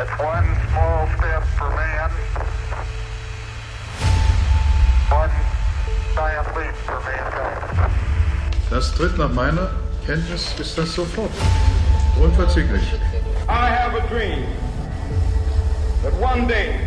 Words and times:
It's 0.00 0.16
one 0.20 0.46
small 0.70 1.08
step 1.16 1.42
for 1.58 1.70
man, 1.70 2.10
one 5.10 5.30
giant 6.14 6.46
leap 6.56 6.74
for 6.86 7.00
mankind. 7.00 7.90
Das 8.70 8.94
tritt 8.94 9.18
nach 9.18 9.32
meiner 9.32 9.70
Kenntnis 10.06 10.54
ist 10.56 10.78
das 10.78 10.94
sofort. 10.94 11.32
Unverzüglich. 12.16 12.94
I 13.48 13.70
have 13.70 13.96
a 13.96 14.06
dream 14.06 14.44
that 16.04 16.12
one 16.20 16.46
day 16.46 16.78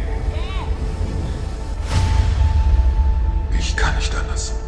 Ich 3.60 3.76
kann 3.76 3.94
nicht 3.96 4.16
anders. 4.16 4.61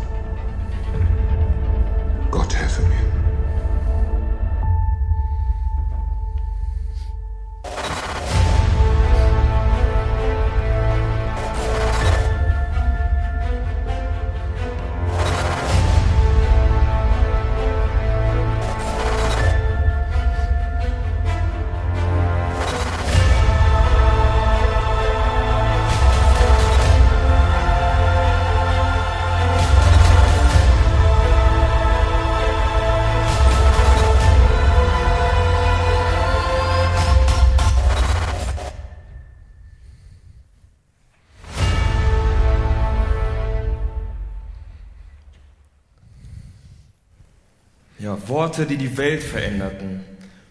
Worte, 48.54 48.68
die 48.68 48.78
die 48.78 48.98
Welt 48.98 49.24
veränderten. 49.24 50.02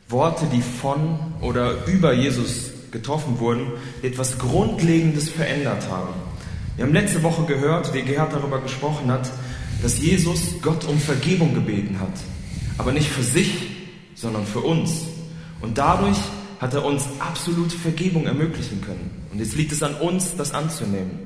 Worte, 0.08 0.47
die 0.53 0.61
von 0.61 1.20
oder 1.41 1.86
über 1.86 2.12
Jesus 2.12 2.72
getroffen 2.91 3.39
wurden, 3.39 3.69
die 4.03 4.08
etwas 4.08 4.39
Grundlegendes 4.39 5.31
verändert 5.31 5.89
haben. 5.89 6.12
Wir 6.75 6.84
haben 6.84 6.92
letzte 6.92 7.23
Woche 7.23 7.45
gehört, 7.45 7.95
wie 7.95 8.03
Gerhard 8.03 8.33
darüber 8.33 8.61
gesprochen 8.61 9.08
hat, 9.08 9.30
dass 9.83 10.00
Jesus 10.00 10.61
Gott 10.62 10.84
um 10.84 10.98
Vergebung 10.98 11.55
gebeten 11.55 12.00
hat. 12.00 12.11
Aber 12.77 12.91
nicht 12.91 13.08
für 13.08 13.23
sich, 13.23 13.70
sondern 14.17 14.47
für 14.47 14.62
uns. 14.62 15.03
Und 15.61 15.78
dadurch 15.78 16.19
hat 16.58 16.75
er 16.75 16.84
uns 16.84 17.05
absolute 17.20 17.77
Vergebung 17.77 18.27
ermöglichen 18.27 18.80
können. 18.80 19.28
Und 19.30 19.39
jetzt 19.39 19.55
liegt 19.55 19.70
es 19.70 19.84
an 19.84 19.95
uns, 19.95 20.34
das 20.34 20.50
anzunehmen. 20.50 21.20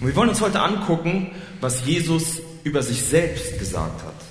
Und 0.00 0.06
wir 0.06 0.16
wollen 0.16 0.30
uns 0.30 0.40
heute 0.40 0.62
angucken, 0.62 1.32
was 1.60 1.84
Jesus 1.84 2.40
über 2.64 2.82
sich 2.82 3.02
selbst 3.02 3.58
gesagt 3.58 4.02
hat. 4.02 4.25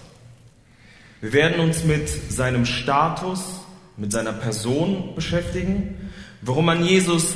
Wir 1.22 1.34
werden 1.34 1.60
uns 1.60 1.84
mit 1.84 2.10
seinem 2.32 2.66
Status, 2.66 3.62
mit 3.98 4.12
seiner 4.12 4.34
Person 4.34 5.16
beschäftigen, 5.16 6.12
warum 6.42 6.66
man 6.66 6.84
Jesus, 6.84 7.36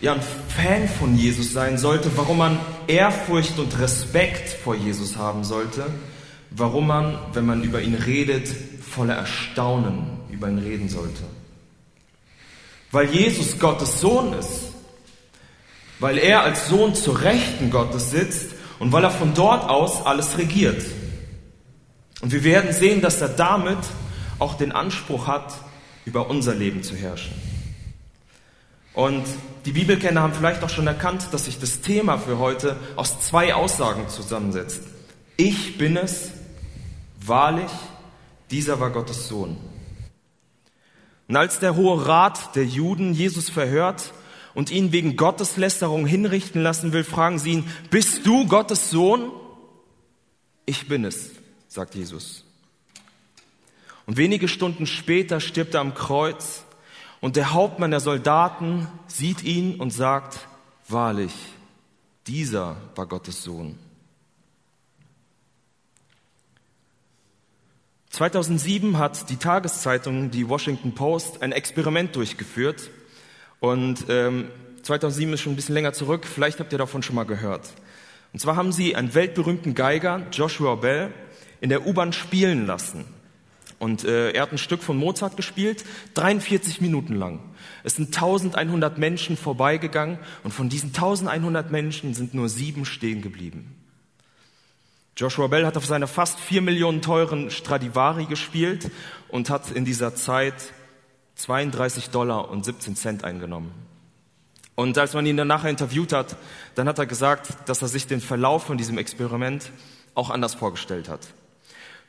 ja, 0.00 0.14
ein 0.14 0.22
Fan 0.48 0.88
von 0.88 1.16
Jesus 1.16 1.52
sein 1.52 1.76
sollte, 1.76 2.10
warum 2.16 2.38
man 2.38 2.58
Ehrfurcht 2.86 3.58
und 3.58 3.78
Respekt 3.78 4.48
vor 4.48 4.74
Jesus 4.74 5.16
haben 5.16 5.44
sollte, 5.44 5.86
warum 6.50 6.86
man, 6.86 7.18
wenn 7.34 7.44
man 7.44 7.62
über 7.62 7.82
ihn 7.82 7.94
redet, 7.94 8.48
voller 8.82 9.14
Erstaunen 9.14 10.18
über 10.30 10.48
ihn 10.48 10.58
reden 10.58 10.88
sollte. 10.88 11.22
Weil 12.90 13.10
Jesus 13.10 13.58
Gottes 13.58 14.00
Sohn 14.00 14.32
ist, 14.32 14.72
weil 16.00 16.18
er 16.18 16.42
als 16.42 16.68
Sohn 16.68 16.94
zur 16.94 17.20
Rechten 17.20 17.70
Gottes 17.70 18.10
sitzt 18.10 18.50
und 18.78 18.90
weil 18.92 19.04
er 19.04 19.10
von 19.10 19.34
dort 19.34 19.68
aus 19.68 20.04
alles 20.04 20.38
regiert. 20.38 20.82
Und 22.20 22.32
wir 22.32 22.44
werden 22.44 22.72
sehen, 22.72 23.00
dass 23.00 23.20
er 23.20 23.28
damit 23.28 23.78
auch 24.38 24.54
den 24.54 24.72
Anspruch 24.72 25.26
hat, 25.26 25.54
über 26.04 26.28
unser 26.28 26.54
Leben 26.54 26.82
zu 26.82 26.94
herrschen. 26.94 27.34
Und 28.94 29.24
die 29.64 29.72
Bibelkenner 29.72 30.22
haben 30.22 30.34
vielleicht 30.34 30.62
auch 30.64 30.70
schon 30.70 30.86
erkannt, 30.86 31.28
dass 31.32 31.44
sich 31.44 31.58
das 31.58 31.80
Thema 31.80 32.18
für 32.18 32.38
heute 32.38 32.76
aus 32.96 33.20
zwei 33.20 33.54
Aussagen 33.54 34.08
zusammensetzt. 34.08 34.82
Ich 35.36 35.78
bin 35.78 35.96
es, 35.96 36.32
wahrlich, 37.24 37.70
dieser 38.50 38.80
war 38.80 38.90
Gottes 38.90 39.28
Sohn. 39.28 39.56
Und 41.28 41.36
als 41.36 41.60
der 41.60 41.76
Hohe 41.76 42.06
Rat 42.06 42.56
der 42.56 42.66
Juden 42.66 43.14
Jesus 43.14 43.48
verhört 43.48 44.12
und 44.52 44.70
ihn 44.70 44.90
wegen 44.90 45.16
Gotteslästerung 45.16 46.04
hinrichten 46.04 46.60
lassen 46.60 46.92
will, 46.92 47.04
fragen 47.04 47.38
sie 47.38 47.52
ihn, 47.52 47.68
bist 47.90 48.26
du 48.26 48.48
Gottes 48.48 48.90
Sohn? 48.90 49.30
Ich 50.66 50.88
bin 50.88 51.04
es, 51.04 51.30
sagt 51.70 51.94
Jesus. 51.94 52.44
Und 54.04 54.16
wenige 54.16 54.48
Stunden 54.48 54.86
später 54.86 55.40
stirbt 55.40 55.74
er 55.74 55.80
am 55.80 55.94
Kreuz 55.94 56.64
und 57.20 57.36
der 57.36 57.52
Hauptmann 57.52 57.92
der 57.92 58.00
Soldaten 58.00 58.88
sieht 59.06 59.44
ihn 59.44 59.78
und 59.78 59.92
sagt, 59.92 60.48
wahrlich, 60.88 61.32
dieser 62.26 62.76
war 62.96 63.06
Gottes 63.06 63.44
Sohn. 63.44 63.78
2007 68.10 68.98
hat 68.98 69.30
die 69.30 69.36
Tageszeitung, 69.36 70.32
die 70.32 70.48
Washington 70.48 70.96
Post, 70.96 71.42
ein 71.42 71.52
Experiment 71.52 72.16
durchgeführt. 72.16 72.90
Und 73.60 74.06
ähm, 74.08 74.50
2007 74.82 75.34
ist 75.34 75.40
schon 75.42 75.52
ein 75.52 75.56
bisschen 75.56 75.76
länger 75.76 75.92
zurück, 75.92 76.26
vielleicht 76.26 76.58
habt 76.58 76.72
ihr 76.72 76.78
davon 76.78 77.04
schon 77.04 77.14
mal 77.14 77.24
gehört. 77.24 77.70
Und 78.32 78.40
zwar 78.40 78.56
haben 78.56 78.72
sie 78.72 78.96
einen 78.96 79.14
weltberühmten 79.14 79.76
Geiger, 79.76 80.26
Joshua 80.32 80.74
Bell, 80.74 81.12
in 81.60 81.68
der 81.68 81.86
U-Bahn 81.86 82.12
spielen 82.12 82.66
lassen. 82.66 83.04
Und 83.78 84.04
äh, 84.04 84.32
er 84.32 84.42
hat 84.42 84.52
ein 84.52 84.58
Stück 84.58 84.82
von 84.82 84.98
Mozart 84.98 85.36
gespielt, 85.36 85.84
43 86.14 86.82
Minuten 86.82 87.14
lang. 87.14 87.40
Es 87.82 87.96
sind 87.96 88.14
1100 88.14 88.98
Menschen 88.98 89.38
vorbeigegangen 89.38 90.18
und 90.44 90.52
von 90.52 90.68
diesen 90.68 90.88
1100 90.88 91.70
Menschen 91.70 92.12
sind 92.12 92.34
nur 92.34 92.50
sieben 92.50 92.84
stehen 92.84 93.22
geblieben. 93.22 93.74
Joshua 95.16 95.46
Bell 95.46 95.66
hat 95.66 95.76
auf 95.76 95.86
seiner 95.86 96.06
fast 96.06 96.38
vier 96.40 96.60
Millionen 96.60 97.02
teuren 97.02 97.50
Stradivari 97.50 98.26
gespielt 98.26 98.90
und 99.28 99.50
hat 99.50 99.70
in 99.70 99.84
dieser 99.84 100.14
Zeit 100.14 100.54
32 101.36 102.10
Dollar 102.10 102.50
und 102.50 102.64
17 102.64 102.96
Cent 102.96 103.24
eingenommen. 103.24 103.72
Und 104.74 104.96
als 104.98 105.14
man 105.14 105.26
ihn 105.26 105.36
dann 105.36 105.48
nachher 105.48 105.70
interviewt 105.70 106.12
hat, 106.12 106.36
dann 106.74 106.88
hat 106.88 106.98
er 106.98 107.06
gesagt, 107.06 107.68
dass 107.68 107.82
er 107.82 107.88
sich 107.88 108.06
den 108.06 108.20
Verlauf 108.20 108.64
von 108.64 108.78
diesem 108.78 108.98
Experiment 108.98 109.72
auch 110.14 110.30
anders 110.30 110.54
vorgestellt 110.54 111.08
hat. 111.08 111.28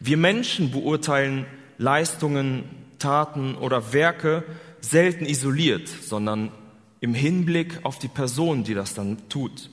Wir 0.04 0.18
Menschen 0.18 0.72
beurteilen 0.72 1.46
Leistungen, 1.78 2.64
Taten 2.98 3.56
oder 3.56 3.94
Werke 3.94 4.44
selten 4.82 5.26
isoliert, 5.26 5.88
sondern 5.88 6.52
im 7.02 7.14
Hinblick 7.14 7.80
auf 7.84 8.00
die 8.00 8.08
Person, 8.08 8.64
die 8.64 8.74
das 8.74 8.96
dann 8.96 9.18
tut. 9.30 9.70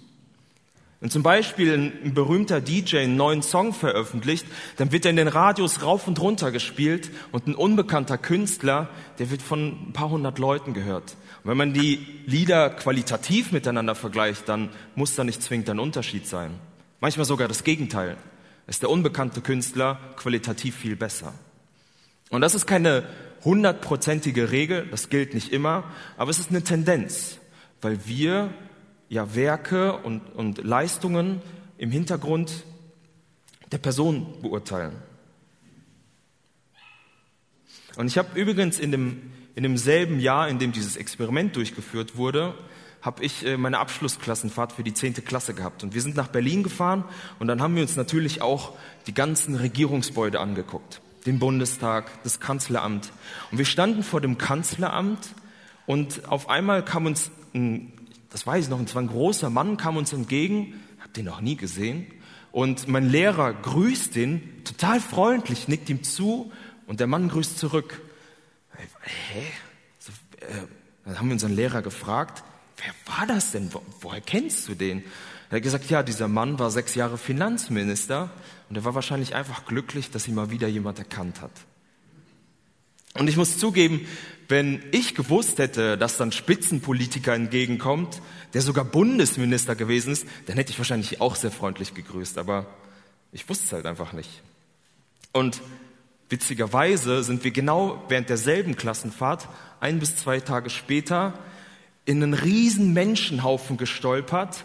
Wenn 1.01 1.11
zum 1.11 1.23
Beispiel 1.23 1.73
ein 2.05 2.13
berühmter 2.13 2.61
DJ 2.61 2.99
einen 2.99 3.17
neuen 3.17 3.43
Song 3.43 3.73
veröffentlicht, 3.73 4.47
dann 4.77 4.93
wird 4.93 5.07
er 5.07 5.13
in 5.13 5.17
den 5.17 5.29
Radios 5.29 5.83
rauf 5.83 6.09
und 6.09 6.21
runter 6.21 6.51
gespielt 6.51 7.11
und 7.33 7.47
ein 7.47 7.55
unbekannter 7.55 8.19
Künstler, 8.19 8.91
der 9.19 9.31
wird 9.31 9.41
von 9.41 9.89
ein 9.89 9.93
paar 9.95 10.11
hundert 10.11 10.39
Leuten 10.39 10.75
gehört. 10.75 11.17
Und 11.43 11.51
wenn 11.51 11.57
man 11.57 11.73
die 11.73 12.05
Lieder 12.27 12.69
qualitativ 12.69 13.53
miteinander 13.53 13.95
vergleicht, 13.95 14.47
dann 14.49 14.69
muss 14.95 15.15
da 15.15 15.25
nicht 15.25 15.43
zwingend 15.43 15.71
ein 15.71 15.79
Unterschied 15.79 16.27
sein. 16.27 16.51
Manchmal 17.01 17.25
sogar 17.27 17.49
das 17.49 17.65
Gegenteil. 17.65 18.17
Ist 18.69 18.83
der 18.83 18.91
unbekannte 18.91 19.41
Künstler 19.41 19.99
qualitativ 20.17 20.77
viel 20.77 20.95
besser. 20.95 21.35
Und 22.31 22.43
das 22.43 22.55
ist 22.55 22.67
keine 22.67 23.05
hundertprozentige 23.45 24.51
Regel, 24.51 24.87
das 24.91 25.09
gilt 25.09 25.35
nicht 25.35 25.53
immer, 25.53 25.85
aber 26.17 26.31
es 26.31 26.39
ist 26.39 26.51
eine 26.51 26.63
Tendenz, 26.63 27.39
weil 27.81 28.07
wir 28.07 28.53
ja 29.09 29.35
Werke 29.35 29.97
und, 29.97 30.21
und 30.35 30.63
Leistungen 30.63 31.41
im 31.79 31.91
Hintergrund 31.91 32.65
der 33.73 33.79
Person 33.79 34.35
beurteilen. 34.43 34.93
Und 37.97 38.07
ich 38.07 38.19
habe 38.19 38.39
übrigens 38.39 38.79
in, 38.79 38.93
dem, 38.93 39.33
in 39.55 39.63
demselben 39.63 40.21
Jahr, 40.21 40.49
in 40.49 40.59
dem 40.59 40.73
dieses 40.73 40.97
Experiment 40.97 41.57
durchgeführt 41.57 42.17
wurde, 42.17 42.55
habe 43.09 43.25
ich 43.25 43.45
äh, 43.45 43.57
meine 43.57 43.79
Abschlussklassenfahrt 43.79 44.73
für 44.73 44.85
die 44.85 44.95
zehnte 44.95 45.23
Klasse 45.23 45.55
gehabt. 45.55 45.83
Und 45.83 45.95
wir 45.95 46.03
sind 46.03 46.15
nach 46.15 46.29
Berlin 46.29 46.63
gefahren 46.63 47.05
und 47.39 47.49
dann 47.49 47.61
haben 47.61 47.75
wir 47.75 47.83
uns 47.83 47.97
natürlich 47.97 48.43
auch 48.43 48.75
die 49.07 49.15
ganzen 49.15 49.57
Regierungsgebäude 49.57 50.39
angeguckt. 50.39 51.01
Den 51.27 51.39
Bundestag, 51.39 52.23
das 52.23 52.39
Kanzleramt. 52.39 53.11
Und 53.51 53.59
wir 53.59 53.65
standen 53.65 54.03
vor 54.03 54.21
dem 54.21 54.39
Kanzleramt 54.39 55.31
und 55.87 56.29
auf 56.29 56.49
einmal 56.49 56.85
kam 56.85 57.07
uns 57.07 57.31
ein 57.55 57.93
das 58.31 58.47
weiß 58.47 58.65
ich 58.65 58.71
noch, 58.71 58.79
und 58.79 58.89
zwar 58.89 59.03
ein 59.03 59.09
großer 59.09 59.51
Mann 59.51 59.77
kam 59.77 59.97
uns 59.97 60.13
entgegen, 60.13 60.81
hab 61.01 61.15
den 61.15 61.25
noch 61.25 61.41
nie 61.41 61.57
gesehen, 61.57 62.07
und 62.53 62.89
mein 62.89 63.09
Lehrer 63.09 63.53
grüßt 63.53 64.17
ihn, 64.17 64.63
total 64.65 65.01
freundlich, 65.01 65.69
nickt 65.69 65.89
ihm 65.89 66.03
zu, 66.03 66.51
und 66.87 67.01
der 67.01 67.07
Mann 67.07 67.29
grüßt 67.29 67.59
zurück. 67.59 68.01
Hä? 68.77 69.43
So, 69.99 70.13
äh, 70.41 70.67
Dann 71.05 71.19
haben 71.19 71.29
wir 71.29 71.35
unseren 71.35 71.55
Lehrer 71.55 71.83
gefragt, 71.83 72.43
wer 72.83 73.17
war 73.17 73.27
das 73.27 73.53
denn? 73.53 73.73
Wo, 73.73 73.83
woher 74.01 74.21
kennst 74.21 74.69
du 74.69 74.75
den? 74.75 75.05
Er 75.51 75.57
hat 75.57 75.63
gesagt, 75.63 75.89
ja, 75.89 76.03
dieser 76.03 76.29
Mann 76.29 76.59
war 76.59 76.71
sechs 76.71 76.95
Jahre 76.95 77.19
Finanzminister 77.19 78.31
und 78.69 78.77
er 78.77 78.85
war 78.85 78.95
wahrscheinlich 78.95 79.35
einfach 79.35 79.65
glücklich, 79.65 80.11
dass 80.11 80.29
ihn 80.29 80.35
mal 80.35 80.51
wieder 80.51 80.69
jemand 80.69 80.99
erkannt 80.99 81.41
hat. 81.41 81.53
Und 83.15 83.29
ich 83.29 83.37
muss 83.37 83.59
zugeben, 83.59 84.07
wenn 84.49 84.83
ich 84.93 85.15
gewusst 85.15 85.59
hätte, 85.59 85.99
dass 85.99 86.17
dann 86.17 86.33
Spitzenpolitiker 86.33 87.35
entgegenkommt, 87.35 88.23
der 88.55 88.63
sogar 88.63 88.85
Bundesminister 88.85 89.75
gewesen 89.75 90.13
ist, 90.13 90.27
dann 90.47 90.57
hätte 90.57 90.71
ich 90.71 90.79
wahrscheinlich 90.79 91.21
auch 91.21 91.37
sehr 91.37 91.51
freundlich 91.51 91.95
gegrüßt, 91.95 92.39
aber 92.39 92.67
ich 93.33 93.49
wusste 93.49 93.65
es 93.67 93.73
halt 93.73 93.87
einfach 93.87 94.13
nicht. 94.13 94.43
Und 95.33 95.61
witzigerweise 96.29 97.23
sind 97.23 97.45
wir 97.45 97.51
genau 97.51 98.03
während 98.09 98.29
derselben 98.29 98.77
Klassenfahrt, 98.77 99.49
ein 99.81 99.99
bis 99.99 100.17
zwei 100.17 100.41
Tage 100.41 100.71
später, 100.71 101.35
in 102.09 102.23
einen 102.23 102.33
riesen 102.33 102.95
Menschenhaufen 102.95 103.77
gestolpert, 103.77 104.65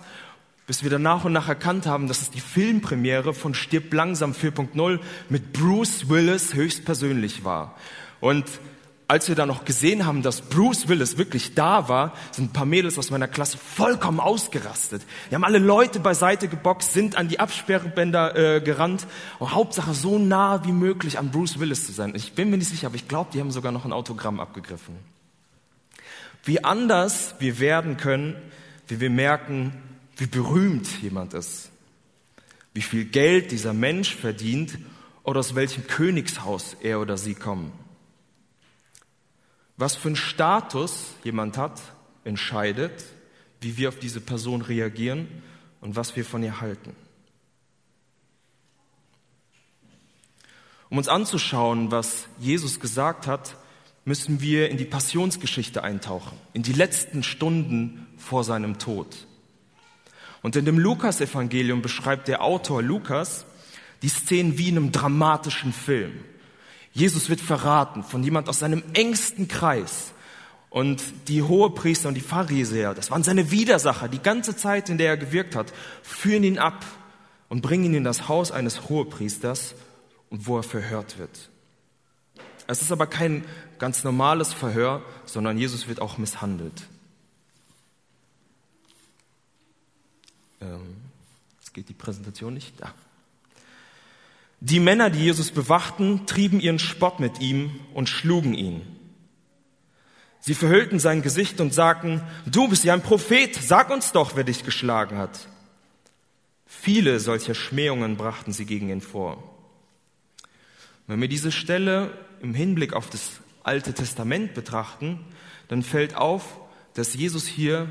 bis 0.66 0.81
wir 0.81 0.90
dann 0.90 1.01
nach 1.01 1.25
und 1.25 1.34
nach 1.34 1.50
erkannt 1.50 1.86
haben, 1.86 2.07
dass 2.07 2.22
es 2.22 2.31
die 2.31 2.40
Filmpremiere 2.40 3.34
von 3.34 3.54
Stirb 3.54 3.94
langsam 3.94 4.31
4.0 4.31 5.01
mit 5.28 5.51
Bruce 5.51 6.07
Willis 6.07 6.54
höchstpersönlich 6.54 7.44
war. 7.44 7.75
Und 8.22 8.45
als 9.10 9.28
wir 9.28 9.36
dann 9.36 9.50
noch 9.50 9.66
gesehen 9.66 10.06
haben, 10.06 10.22
dass 10.22 10.40
Bruce 10.40 10.88
Willis 10.88 11.18
wirklich 11.18 11.54
da 11.54 11.90
war, 11.90 12.13
sind 12.31 12.45
ein 12.45 12.54
paar 12.54 12.66
Mädels 12.66 12.98
aus 12.98 13.12
meiner 13.12 13.28
Klasse 13.28 13.57
vollkommen 13.57 14.22
ausgerastet. 14.22 15.01
Die 15.30 15.36
haben 15.36 15.44
alle 15.44 15.60
Leute 15.60 16.00
beiseite 16.00 16.48
geboxt, 16.48 16.94
sind 16.94 17.18
an 17.18 17.28
die 17.28 17.42
Absperrbänder 17.42 18.38
äh, 18.38 18.62
gerannt 18.62 19.06
und 19.40 19.54
Hauptsache 19.54 19.94
so 19.94 20.18
nah 20.18 20.66
wie 20.66 20.72
möglich 20.72 21.19
an 21.19 21.30
Bruce 21.31 21.60
Willis 21.60 21.86
zu 21.86 21.92
sein. 21.92 22.13
Ich 22.16 22.36
bin 22.36 22.50
mir 22.50 22.57
nicht 22.57 22.69
sicher, 22.69 22.88
aber 22.88 22.95
ich 22.95 23.10
glaube, 23.10 23.31
die 23.34 23.42
haben 23.42 23.51
sogar 23.51 23.74
noch 23.74 23.84
ein 23.84 23.92
Autogramm 23.92 24.40
abgegriffen. 24.40 24.95
Wie 26.44 26.63
anders 26.63 27.36
wir 27.40 27.60
werden 27.60 27.98
können, 27.98 28.36
wie 28.88 29.00
wir 29.00 29.10
merken, 29.10 29.81
wie 30.18 30.28
berühmt 30.28 31.01
jemand 31.01 31.34
ist, 31.34 31.72
wie 32.74 32.81
viel 32.81 33.06
Geld 33.06 33.51
dieser 33.51 33.74
Mensch 33.74 34.16
verdient 34.16 34.78
oder 35.24 35.40
aus 35.40 35.56
welchem 35.56 35.88
Königshaus 35.88 36.75
er 36.81 37.00
oder 37.00 37.18
sie 37.18 37.34
kommen. 37.34 37.72
Was 39.78 39.95
für 39.95 40.10
einen 40.10 40.16
Status 40.16 41.16
jemand 41.24 41.57
hat, 41.57 41.81
entscheidet, 42.25 43.06
wie 43.62 43.78
wir 43.78 43.90
auf 43.90 43.98
diese 43.98 44.22
Person 44.22 44.62
reagieren 44.62 45.28
und 45.81 45.95
was 45.95 46.16
wir 46.16 46.25
von 46.25 46.44
ihr 46.44 46.62
halten. 46.62 46.95
Um 50.90 50.98
uns 50.98 51.07
anzuschauen, 51.07 51.90
was 51.90 52.28
Jesus 52.38 52.80
gesagt 52.80 53.25
hat, 53.25 53.56
müssen 54.06 54.42
wir 54.42 54.70
in 54.70 54.78
die 54.78 54.86
Passionsgeschichte 54.86 55.84
eintauchen, 55.84 56.38
in 56.54 56.64
die 56.64 56.74
letzten 56.74 57.24
Stunden 57.24 58.08
vor 58.18 58.44
seinem 58.44 58.80
Tod. 58.80 59.28
Und 60.42 60.56
in 60.58 60.66
dem 60.66 60.78
Lukas-Evangelium 60.78 61.82
beschreibt 61.82 62.28
der 62.28 62.44
Autor 62.44 62.84
Lukas 62.84 63.46
die 64.02 64.10
Szenen 64.10 64.58
wie 64.58 64.70
in 64.70 64.78
einem 64.78 64.92
dramatischen 64.92 65.72
Film. 65.72 66.12
Jesus 66.92 67.30
wird 67.30 67.40
verraten 67.40 68.04
von 68.04 68.24
jemand 68.24 68.50
aus 68.50 68.60
seinem 68.60 68.84
engsten 68.94 69.48
Kreis. 69.48 70.14
Und 70.70 71.02
die 71.28 71.44
Hohepriester 71.44 72.10
und 72.10 72.16
die 72.16 72.22
Pharisäer, 72.22 72.94
das 72.94 73.12
waren 73.12 73.24
seine 73.24 73.52
Widersacher, 73.52 74.08
die 74.08 74.22
ganze 74.22 74.56
Zeit, 74.56 74.90
in 74.90 74.98
der 74.98 75.10
er 75.10 75.18
gewirkt 75.18 75.56
hat, 75.56 75.72
führen 76.02 76.44
ihn 76.44 76.58
ab 76.58 76.84
und 77.48 77.62
bringen 77.62 77.86
ihn 77.86 77.94
in 77.94 78.04
das 78.04 78.28
Haus 78.28 78.52
eines 78.52 78.90
Hohepriesters 78.90 79.76
und 80.30 80.48
wo 80.48 80.58
er 80.58 80.64
verhört 80.64 81.20
wird. 81.20 81.50
Es 82.66 82.82
ist 82.82 82.92
aber 82.92 83.06
kein 83.06 83.46
ganz 83.83 84.06
normales 84.06 84.53
Verhör, 84.53 85.01
sondern 85.25 85.57
Jesus 85.57 85.89
wird 85.89 86.00
auch 86.00 86.18
misshandelt. 86.18 86.83
Ähm, 90.62 90.95
jetzt 91.59 91.74
geht 91.74 91.89
die 91.89 91.94
Präsentation 91.94 92.53
nicht. 92.53 92.80
Da. 92.80 92.94
Die 94.62 94.80
Männer, 94.80 95.09
die 95.09 95.19
Jesus 95.19 95.51
bewachten, 95.51 96.25
trieben 96.27 96.62
ihren 96.62 96.80
Spott 96.80 97.19
mit 97.19 97.41
ihm 97.41 97.77
und 97.94 98.07
schlugen 98.07 98.53
ihn. 98.53 98.83
Sie 100.39 100.53
verhüllten 100.53 101.00
sein 101.00 101.21
Gesicht 101.21 101.59
und 101.59 101.74
sagten, 101.74 102.21
du 102.45 102.69
bist 102.69 102.85
ja 102.85 102.94
ein 102.94 103.03
Prophet, 103.03 103.53
sag 103.53 103.89
uns 103.89 104.13
doch, 104.13 104.38
wer 104.38 104.45
dich 104.45 104.63
geschlagen 104.63 105.18
hat. 105.18 105.50
Viele 106.65 107.19
solcher 107.19 107.53
Schmähungen 107.53 108.15
brachten 108.15 108.53
sie 108.53 108.63
gegen 108.65 108.88
ihn 108.88 109.01
vor. 109.01 109.44
Wenn 111.06 111.19
wir 111.19 111.27
diese 111.27 111.51
Stelle 111.51 112.18
im 112.41 112.53
Hinblick 112.53 112.94
auf 112.94 113.09
das 113.09 113.43
Alte 113.63 113.94
Testament 113.94 114.54
betrachten, 114.54 115.19
dann 115.68 115.83
fällt 115.83 116.15
auf, 116.15 116.60
dass 116.94 117.13
Jesus 117.13 117.48
hier 117.48 117.88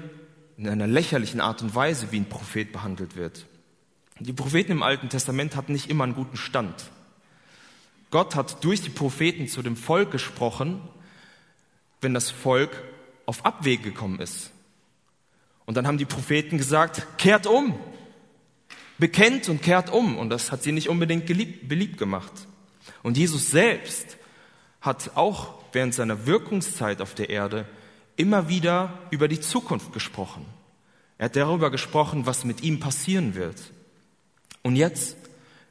in 0.56 0.68
einer 0.68 0.86
lächerlichen 0.86 1.40
Art 1.40 1.62
und 1.62 1.74
Weise 1.74 2.12
wie 2.12 2.18
ein 2.18 2.28
Prophet 2.28 2.72
behandelt 2.72 3.16
wird. 3.16 3.46
Die 4.18 4.32
Propheten 4.32 4.72
im 4.72 4.82
Alten 4.82 5.08
Testament 5.08 5.56
hatten 5.56 5.72
nicht 5.72 5.90
immer 5.90 6.04
einen 6.04 6.14
guten 6.14 6.36
Stand. 6.36 6.90
Gott 8.10 8.36
hat 8.36 8.62
durch 8.62 8.82
die 8.82 8.90
Propheten 8.90 9.48
zu 9.48 9.62
dem 9.62 9.74
Volk 9.74 10.10
gesprochen, 10.10 10.80
wenn 12.00 12.14
das 12.14 12.30
Volk 12.30 12.70
auf 13.26 13.44
Abwege 13.44 13.82
gekommen 13.82 14.20
ist. 14.20 14.50
Und 15.64 15.76
dann 15.76 15.86
haben 15.86 15.98
die 15.98 16.04
Propheten 16.04 16.58
gesagt, 16.58 17.06
kehrt 17.16 17.46
um, 17.46 17.78
bekennt 18.98 19.48
und 19.48 19.62
kehrt 19.62 19.90
um. 19.90 20.18
Und 20.18 20.28
das 20.28 20.52
hat 20.52 20.62
sie 20.62 20.72
nicht 20.72 20.88
unbedingt 20.88 21.26
geliebt, 21.26 21.68
beliebt 21.68 21.96
gemacht. 21.98 22.32
Und 23.02 23.16
Jesus 23.16 23.50
selbst 23.50 24.18
hat 24.80 25.12
auch 25.16 25.61
während 25.72 25.94
seiner 25.94 26.26
Wirkungszeit 26.26 27.00
auf 27.00 27.14
der 27.14 27.30
Erde 27.30 27.66
immer 28.16 28.48
wieder 28.48 28.98
über 29.10 29.28
die 29.28 29.40
Zukunft 29.40 29.92
gesprochen. 29.92 30.44
Er 31.18 31.26
hat 31.26 31.36
darüber 31.36 31.70
gesprochen, 31.70 32.26
was 32.26 32.44
mit 32.44 32.62
ihm 32.62 32.80
passieren 32.80 33.34
wird. 33.34 33.56
Und 34.62 34.76
jetzt 34.76 35.16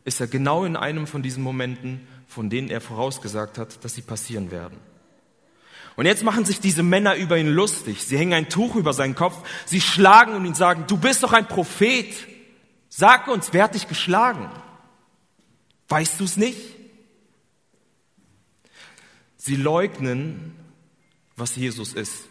ist 0.04 0.20
er 0.20 0.28
genau 0.28 0.66
in 0.66 0.76
einem 0.76 1.08
von 1.08 1.22
diesen 1.22 1.44
Momenten, 1.44 2.08
von 2.28 2.50
denen 2.50 2.70
er 2.70 2.82
vorausgesagt 2.82 3.58
hat, 3.58 3.84
dass 3.84 3.96
sie 3.96 4.02
passieren 4.02 4.52
werden. 4.52 4.78
Und 5.98 6.06
jetzt 6.06 6.24
machen 6.24 6.46
sich 6.46 6.60
diese 6.60 6.84
Männer 6.84 7.16
über 7.16 7.38
ihn 7.38 7.50
lustig. 7.50 8.04
Sie 8.04 8.18
hängen 8.18 8.34
ein 8.34 8.50
Tuch 8.50 8.76
über 8.76 8.94
seinen 8.94 9.16
Kopf. 9.16 9.38
Sie 9.66 9.82
schlagen 9.82 10.34
und 10.34 10.46
ihn 10.46 10.56
sagen, 10.56 10.86
du 10.88 10.98
bist 10.98 11.22
doch 11.22 11.34
ein 11.34 11.48
Prophet. 11.48 12.16
Sag 12.90 13.28
uns, 13.28 13.50
wer 13.52 13.66
hat 13.66 13.76
dich 13.76 13.88
geschlagen? 13.88 14.50
Weißt 15.90 16.20
du 16.20 16.24
es 16.24 16.38
nicht? 16.38 16.60
Sie 19.44 19.56
leugnen, 19.56 20.54
was 21.36 21.56
Jesus 21.56 21.94
ist. 21.94 22.26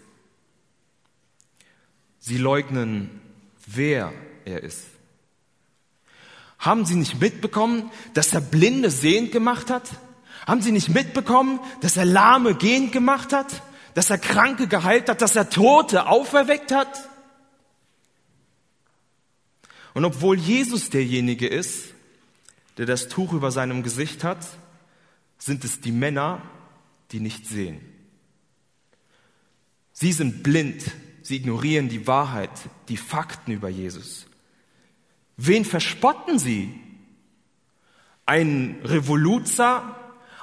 Sie 2.20 2.36
leugnen, 2.36 3.20
wer 3.66 4.12
er 4.44 4.62
ist. 4.62 4.84
Haben 6.60 6.84
Sie 6.86 6.94
nicht 6.94 7.20
mitbekommen, 7.20 7.90
dass 8.14 8.32
er 8.32 8.40
Blinde 8.40 8.92
sehend 8.92 9.32
gemacht 9.32 9.70
hat? 9.70 9.90
Haben 10.46 10.62
Sie 10.62 10.70
nicht 10.70 10.88
mitbekommen, 10.88 11.58
dass 11.80 11.96
er 11.96 12.04
Lahme 12.04 12.54
gehend 12.54 12.92
gemacht 12.92 13.32
hat? 13.32 13.60
Dass 13.94 14.08
er 14.10 14.18
Kranke 14.18 14.68
geheilt 14.68 15.08
hat? 15.08 15.20
Dass 15.20 15.34
er 15.34 15.50
Tote 15.50 16.06
auferweckt 16.06 16.70
hat? 16.70 17.08
Und 19.94 20.04
obwohl 20.04 20.38
Jesus 20.38 20.90
derjenige 20.90 21.48
ist, 21.48 21.92
der 22.78 22.86
das 22.86 23.08
Tuch 23.08 23.32
über 23.32 23.50
seinem 23.50 23.82
Gesicht 23.82 24.22
hat, 24.22 24.46
sind 25.38 25.64
es 25.64 25.80
die 25.80 25.90
Männer, 25.90 26.40
die 27.12 27.20
nicht 27.20 27.46
sehen. 27.46 27.80
Sie 29.92 30.12
sind 30.12 30.42
blind, 30.42 30.82
sie 31.22 31.36
ignorieren 31.36 31.88
die 31.88 32.06
Wahrheit, 32.06 32.50
die 32.88 32.96
Fakten 32.96 33.52
über 33.52 33.68
Jesus. 33.68 34.26
Wen 35.36 35.64
verspotten 35.64 36.38
sie? 36.38 36.72
Ein 38.26 38.80
Revoluzer, 38.84 39.96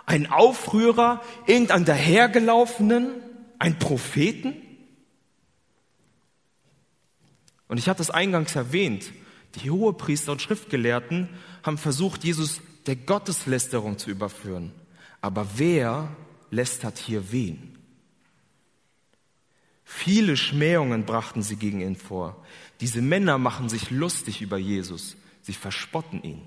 ein 0.06 0.28
Aufrührer, 0.28 1.22
irgendein 1.46 1.86
dahergelaufenen, 1.86 3.12
ein 3.60 3.80
Propheten? 3.80 4.54
Und 7.68 7.78
ich 7.78 7.90
hatte 7.90 8.02
es 8.02 8.10
eingangs 8.10 8.56
erwähnt, 8.56 9.12
die 9.56 9.70
Hohepriester 9.72 10.32
und 10.32 10.42
Schriftgelehrten 10.42 11.30
haben 11.64 11.78
versucht, 11.78 12.24
Jesus 12.24 12.62
der 12.86 12.96
Gotteslästerung 12.96 13.98
zu 13.98 14.10
überführen. 14.10 14.72
Aber 15.20 15.48
wer 15.56 16.16
lästert 16.52 16.98
hier 16.98 17.32
wen? 17.32 17.78
Viele 19.84 20.36
Schmähungen 20.36 21.06
brachten 21.06 21.42
sie 21.42 21.56
gegen 21.56 21.80
ihn 21.80 21.96
vor. 21.96 22.44
Diese 22.82 23.02
Männer 23.02 23.38
machen 23.38 23.70
sich 23.70 23.90
lustig 23.90 24.42
über 24.42 24.58
Jesus. 24.58 25.16
Sie 25.42 25.54
verspotten 25.54 26.22
ihn. 26.24 26.42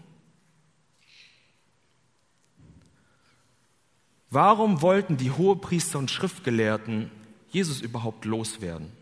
Warum 4.28 4.82
wollten 4.82 5.16
die 5.16 5.30
Hohepriester 5.30 5.98
und 5.98 6.10
Schriftgelehrten 6.10 7.10
Jesus 7.50 7.80
überhaupt 7.80 8.24
loswerden? 8.24 8.92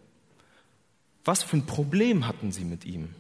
Was 1.24 1.42
für 1.42 1.58
ein 1.58 1.66
Problem 1.66 2.26
hatten 2.26 2.52
sie 2.52 2.64
mit 2.64 2.84
ihm? 2.84 3.14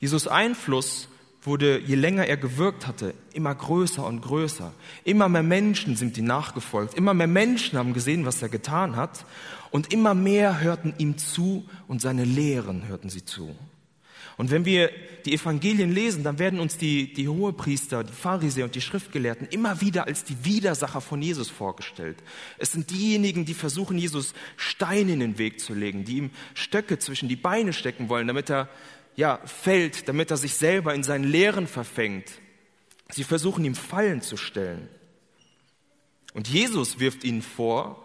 Jesus 0.00 0.26
Einfluss 0.26 1.08
wurde, 1.42 1.80
je 1.80 1.94
länger 1.94 2.26
er 2.26 2.36
gewirkt 2.36 2.86
hatte, 2.86 3.14
immer 3.32 3.54
größer 3.54 4.04
und 4.04 4.20
größer. 4.20 4.72
Immer 5.04 5.28
mehr 5.28 5.42
Menschen 5.42 5.96
sind 5.96 6.18
ihm 6.18 6.24
nachgefolgt. 6.24 6.94
Immer 6.94 7.14
mehr 7.14 7.26
Menschen 7.26 7.78
haben 7.78 7.94
gesehen, 7.94 8.26
was 8.26 8.42
er 8.42 8.48
getan 8.48 8.96
hat. 8.96 9.24
Und 9.70 9.92
immer 9.92 10.14
mehr 10.14 10.60
hörten 10.60 10.94
ihm 10.98 11.18
zu 11.18 11.68
und 11.86 12.00
seine 12.00 12.24
Lehren 12.24 12.88
hörten 12.88 13.10
sie 13.10 13.24
zu. 13.24 13.54
Und 14.38 14.52
wenn 14.52 14.64
wir 14.64 14.92
die 15.26 15.34
Evangelien 15.34 15.92
lesen, 15.92 16.22
dann 16.22 16.38
werden 16.38 16.60
uns 16.60 16.76
die, 16.76 17.12
die 17.12 17.26
Hohepriester, 17.28 18.04
die 18.04 18.12
Pharisäer 18.12 18.66
und 18.66 18.74
die 18.76 18.80
Schriftgelehrten 18.80 19.48
immer 19.48 19.80
wieder 19.80 20.06
als 20.06 20.22
die 20.22 20.44
Widersacher 20.44 21.00
von 21.00 21.20
Jesus 21.20 21.50
vorgestellt. 21.50 22.18
Es 22.56 22.70
sind 22.70 22.90
diejenigen, 22.90 23.44
die 23.44 23.54
versuchen, 23.54 23.98
Jesus 23.98 24.34
Steine 24.56 25.14
in 25.14 25.20
den 25.20 25.38
Weg 25.38 25.58
zu 25.58 25.74
legen, 25.74 26.04
die 26.04 26.18
ihm 26.18 26.30
Stöcke 26.54 27.00
zwischen 27.00 27.28
die 27.28 27.34
Beine 27.34 27.72
stecken 27.72 28.08
wollen, 28.08 28.28
damit 28.28 28.48
er 28.48 28.68
ja, 29.18 29.40
fällt, 29.46 30.06
damit 30.06 30.30
er 30.30 30.36
sich 30.36 30.54
selber 30.54 30.94
in 30.94 31.02
seinen 31.02 31.24
Lehren 31.24 31.66
verfängt. 31.66 32.30
Sie 33.10 33.24
versuchen 33.24 33.64
ihm 33.64 33.74
Fallen 33.74 34.22
zu 34.22 34.36
stellen. 34.36 34.88
Und 36.34 36.46
Jesus 36.46 37.00
wirft 37.00 37.24
ihnen 37.24 37.42
vor, 37.42 38.00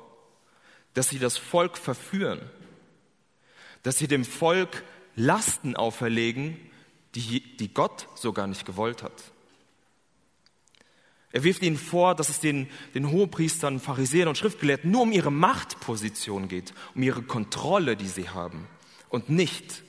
dass 0.95 1.09
sie 1.09 1.19
das 1.19 1.37
Volk 1.37 1.77
verführen, 1.77 2.41
dass 3.83 3.99
sie 3.99 4.07
dem 4.07 4.25
Volk 4.25 4.83
Lasten 5.15 5.75
auferlegen, 5.75 6.57
die, 7.13 7.57
die 7.57 7.71
Gott 7.71 8.07
so 8.15 8.33
gar 8.33 8.47
nicht 8.47 8.65
gewollt 8.65 9.03
hat. 9.03 9.31
Er 11.31 11.43
wirft 11.43 11.61
ihnen 11.61 11.77
vor, 11.77 12.15
dass 12.15 12.29
es 12.29 12.39
den, 12.39 12.67
den 12.95 13.11
Hohepriestern, 13.11 13.79
Pharisäern 13.79 14.29
und 14.29 14.37
Schriftgelehrten 14.39 14.89
nur 14.89 15.03
um 15.03 15.11
ihre 15.11 15.31
Machtposition 15.31 16.47
geht, 16.47 16.73
um 16.95 17.03
ihre 17.03 17.21
Kontrolle, 17.21 17.95
die 17.95 18.07
sie 18.07 18.29
haben 18.29 18.67
und 19.09 19.29
nicht 19.29 19.82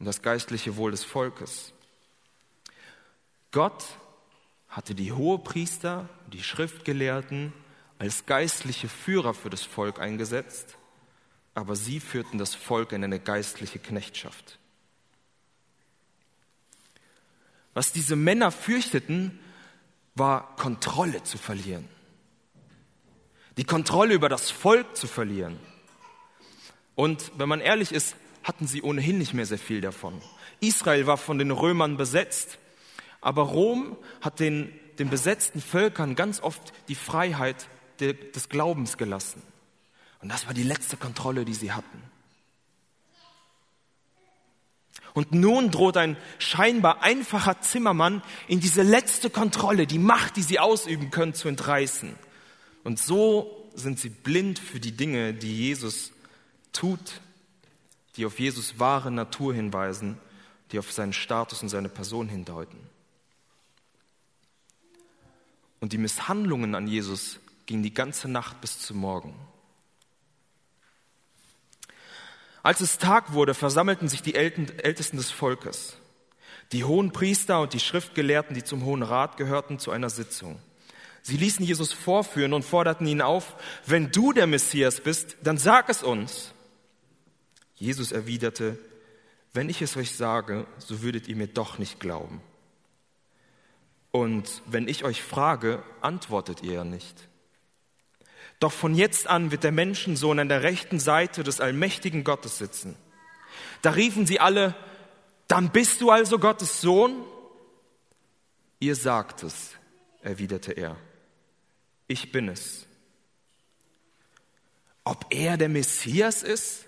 um 0.00 0.06
das 0.06 0.22
geistliche 0.22 0.76
Wohl 0.76 0.90
des 0.90 1.04
Volkes. 1.04 1.72
Gott 3.52 3.84
hatte 4.68 4.96
die 4.96 5.12
Hohepriester, 5.12 6.08
die 6.32 6.42
Schriftgelehrten 6.42 7.52
als 7.98 8.26
geistliche 8.26 8.88
Führer 8.88 9.34
für 9.34 9.50
das 9.50 9.62
Volk 9.62 10.00
eingesetzt 10.00 10.76
aber 11.54 11.76
sie 11.76 12.00
führten 12.00 12.38
das 12.38 12.54
Volk 12.54 12.92
in 12.92 13.04
eine 13.04 13.20
geistliche 13.20 13.78
Knechtschaft. 13.78 14.58
Was 17.74 17.92
diese 17.92 18.16
Männer 18.16 18.50
fürchteten, 18.50 19.38
war 20.14 20.56
Kontrolle 20.56 21.22
zu 21.22 21.38
verlieren. 21.38 21.88
Die 23.56 23.64
Kontrolle 23.64 24.14
über 24.14 24.28
das 24.28 24.50
Volk 24.50 24.96
zu 24.96 25.06
verlieren. 25.06 25.58
Und 26.94 27.32
wenn 27.36 27.48
man 27.48 27.60
ehrlich 27.60 27.92
ist, 27.92 28.16
hatten 28.42 28.66
sie 28.66 28.82
ohnehin 28.82 29.18
nicht 29.18 29.34
mehr 29.34 29.46
sehr 29.46 29.58
viel 29.58 29.80
davon. 29.80 30.20
Israel 30.60 31.06
war 31.06 31.16
von 31.16 31.38
den 31.38 31.50
Römern 31.50 31.96
besetzt, 31.96 32.58
aber 33.20 33.42
Rom 33.42 33.96
hat 34.20 34.40
den, 34.40 34.72
den 34.98 35.10
besetzten 35.10 35.60
Völkern 35.60 36.14
ganz 36.14 36.40
oft 36.40 36.72
die 36.88 36.94
Freiheit 36.94 37.68
des 38.00 38.48
Glaubens 38.48 38.96
gelassen. 38.96 39.42
Und 40.22 40.30
das 40.30 40.46
war 40.46 40.54
die 40.54 40.62
letzte 40.62 40.96
Kontrolle, 40.96 41.44
die 41.44 41.54
sie 41.54 41.72
hatten. 41.72 42.02
Und 45.12 45.32
nun 45.32 45.70
droht 45.70 45.96
ein 45.96 46.16
scheinbar 46.38 47.02
einfacher 47.02 47.60
Zimmermann 47.60 48.22
in 48.48 48.60
diese 48.60 48.82
letzte 48.82 49.28
Kontrolle, 49.28 49.86
die 49.86 49.98
Macht, 49.98 50.36
die 50.36 50.42
sie 50.42 50.58
ausüben 50.58 51.10
können, 51.10 51.34
zu 51.34 51.48
entreißen. 51.48 52.14
Und 52.84 52.98
so 52.98 53.68
sind 53.74 53.98
sie 53.98 54.08
blind 54.08 54.58
für 54.58 54.80
die 54.80 54.92
Dinge, 54.92 55.34
die 55.34 55.56
Jesus 55.56 56.12
tut, 56.72 57.20
die 58.16 58.26
auf 58.26 58.38
Jesus 58.38 58.78
wahre 58.78 59.10
Natur 59.10 59.54
hinweisen, 59.54 60.18
die 60.72 60.78
auf 60.78 60.92
seinen 60.92 61.12
Status 61.12 61.62
und 61.62 61.68
seine 61.68 61.88
Person 61.88 62.28
hindeuten. 62.28 62.78
Und 65.80 65.92
die 65.92 65.98
Misshandlungen 65.98 66.74
an 66.74 66.86
Jesus 66.86 67.40
gingen 67.66 67.82
die 67.82 67.94
ganze 67.94 68.28
Nacht 68.28 68.60
bis 68.60 68.80
zum 68.80 68.98
Morgen. 68.98 69.34
Als 72.62 72.80
es 72.80 72.98
Tag 72.98 73.32
wurde, 73.32 73.54
versammelten 73.54 74.08
sich 74.08 74.22
die 74.22 74.34
Ältesten 74.34 75.16
des 75.16 75.30
Volkes, 75.30 75.96
die 76.72 76.84
hohen 76.84 77.10
Priester 77.10 77.62
und 77.62 77.72
die 77.72 77.80
Schriftgelehrten, 77.80 78.54
die 78.54 78.64
zum 78.64 78.84
Hohen 78.84 79.02
Rat 79.02 79.38
gehörten, 79.38 79.78
zu 79.78 79.90
einer 79.90 80.10
Sitzung. 80.10 80.60
Sie 81.22 81.36
ließen 81.36 81.64
Jesus 81.64 81.92
vorführen 81.92 82.52
und 82.52 82.64
forderten 82.64 83.06
ihn 83.06 83.22
auf, 83.22 83.56
wenn 83.86 84.12
du 84.12 84.32
der 84.32 84.46
Messias 84.46 85.00
bist, 85.00 85.36
dann 85.42 85.58
sag 85.58 85.88
es 85.88 86.02
uns. 86.02 86.52
Jesus 87.80 88.12
erwiderte, 88.12 88.78
wenn 89.52 89.68
ich 89.68 89.82
es 89.82 89.96
euch 89.96 90.14
sage, 90.14 90.66
so 90.78 91.02
würdet 91.02 91.26
ihr 91.26 91.34
mir 91.34 91.48
doch 91.48 91.78
nicht 91.78 91.98
glauben. 91.98 92.40
Und 94.12 94.62
wenn 94.66 94.86
ich 94.86 95.02
euch 95.02 95.22
frage, 95.22 95.82
antwortet 96.02 96.62
ihr 96.62 96.74
ja 96.74 96.84
nicht. 96.84 97.28
Doch 98.58 98.72
von 98.72 98.94
jetzt 98.94 99.26
an 99.26 99.50
wird 99.50 99.64
der 99.64 99.72
Menschensohn 99.72 100.38
an 100.38 100.50
der 100.50 100.62
rechten 100.62 101.00
Seite 101.00 101.42
des 101.42 101.60
allmächtigen 101.60 102.22
Gottes 102.22 102.58
sitzen. 102.58 102.96
Da 103.80 103.90
riefen 103.92 104.26
sie 104.26 104.40
alle, 104.40 104.76
dann 105.48 105.72
bist 105.72 106.02
du 106.02 106.10
also 106.10 106.38
Gottes 106.38 106.82
Sohn? 106.82 107.24
Ihr 108.78 108.94
sagt 108.94 109.42
es, 109.42 109.70
erwiderte 110.20 110.72
er. 110.72 110.96
Ich 112.08 112.30
bin 112.30 112.48
es. 112.48 112.86
Ob 115.02 115.26
er 115.30 115.56
der 115.56 115.70
Messias 115.70 116.42
ist? 116.42 116.84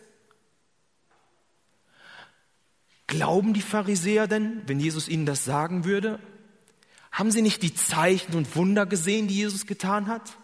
Glauben 3.13 3.53
die 3.53 3.61
Pharisäer 3.61 4.27
denn, 4.27 4.63
wenn 4.65 4.81
Jesus 4.81 5.07
ihnen 5.07 5.27
das 5.27 5.45
sagen 5.45 5.85
würde? 5.85 6.19
Haben 7.11 7.31
sie 7.31 7.43
nicht 7.43 7.63
die 7.63 7.75
Zeichen 7.75 8.35
und 8.35 8.57
Wunder 8.57 8.87
gesehen, 8.87 9.29
die 9.29 9.35
Jesus 9.35 9.67
getan 9.67 10.07
hat? 10.07 10.39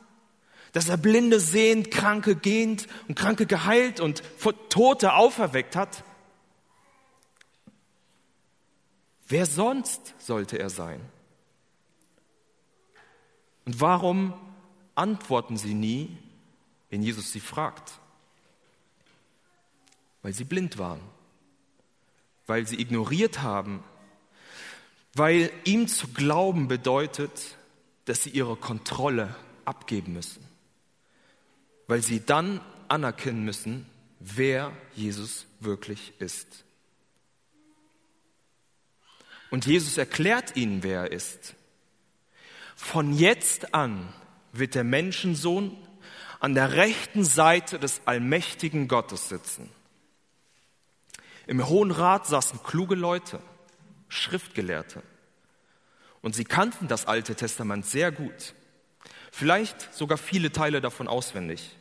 dass 0.73 0.91
er 0.91 0.99
Blinde 0.99 1.41
sehend, 1.41 1.91
Kranke 1.91 2.37
gehend 2.37 2.89
und 3.09 3.15
Kranke 3.15 3.47
geheilt 3.47 4.01
und 4.01 4.23
Tote 4.69 5.15
auferweckt 5.15 5.75
hat. 5.75 6.05
Wer 9.29 9.47
sonst 9.47 10.15
sollte 10.19 10.59
er 10.59 10.69
sein? 10.69 11.01
Und 13.65 13.81
warum 13.81 14.35
antworten 14.95 15.57
sie 15.57 15.73
nie, 15.73 16.17
wenn 16.91 17.03
Jesus 17.03 17.33
sie 17.33 17.41
fragt? 17.41 17.99
Weil 20.23 20.33
sie 20.33 20.45
blind 20.45 20.79
waren, 20.79 21.01
weil 22.49 22.67
sie 22.67 22.81
ignoriert 22.81 23.43
haben, 23.43 23.85
weil 25.15 25.53
ihm 25.63 25.87
zu 25.87 26.09
glauben 26.09 26.67
bedeutet, 26.67 27.31
dass 28.07 28.25
sie 28.25 28.31
ihre 28.31 28.57
Kontrolle 28.57 29.37
abgeben 29.65 30.15
müssen 30.15 30.49
weil 31.89 32.03
sie 32.03 32.25
dann 32.25 32.61
anerkennen 32.87 33.45
müssen, 33.45 33.87
wer 34.21 34.73
Jesus 34.95 35.47
wirklich 35.59 36.13
ist. 36.21 36.65
Und 39.51 39.67
Jesus 39.67 39.97
erklärt 39.97 40.57
ihnen, 40.57 40.83
wer 40.83 41.05
er 41.05 41.13
ist. 41.13 41.55
Von 42.77 43.13
jetzt 43.15 43.75
an 43.75 44.13
wird 44.53 44.75
der 44.75 44.85
Menschensohn 44.85 45.77
an 46.39 46.55
der 46.55 46.75
rechten 46.75 47.25
Seite 47.25 47.79
des 47.79 48.03
allmächtigen 48.05 48.87
Gottes 48.87 49.31
sitzen. 49.31 49.71
Im 51.49 51.67
Hohen 51.67 51.91
Rat 51.91 52.27
saßen 52.27 52.63
kluge 52.63 52.95
Leute, 52.95 53.41
Schriftgelehrte. 54.09 55.03
Und 56.21 56.35
sie 56.35 56.45
kannten 56.45 56.89
das 56.89 57.07
Alte 57.07 57.35
Testament 57.35 57.87
sehr 57.87 58.13
gut. 58.13 58.55
Vielleicht 59.33 59.95
sogar 59.95 60.19
viele 60.19 60.53
Teile 60.53 60.83
davon 60.83 61.09
auswendig. 61.09 61.75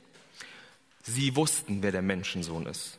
Sie 1.03 1.35
wussten, 1.35 1.83
wer 1.83 1.91
der 1.91 2.01
Menschensohn 2.01 2.65
ist. 2.65 2.97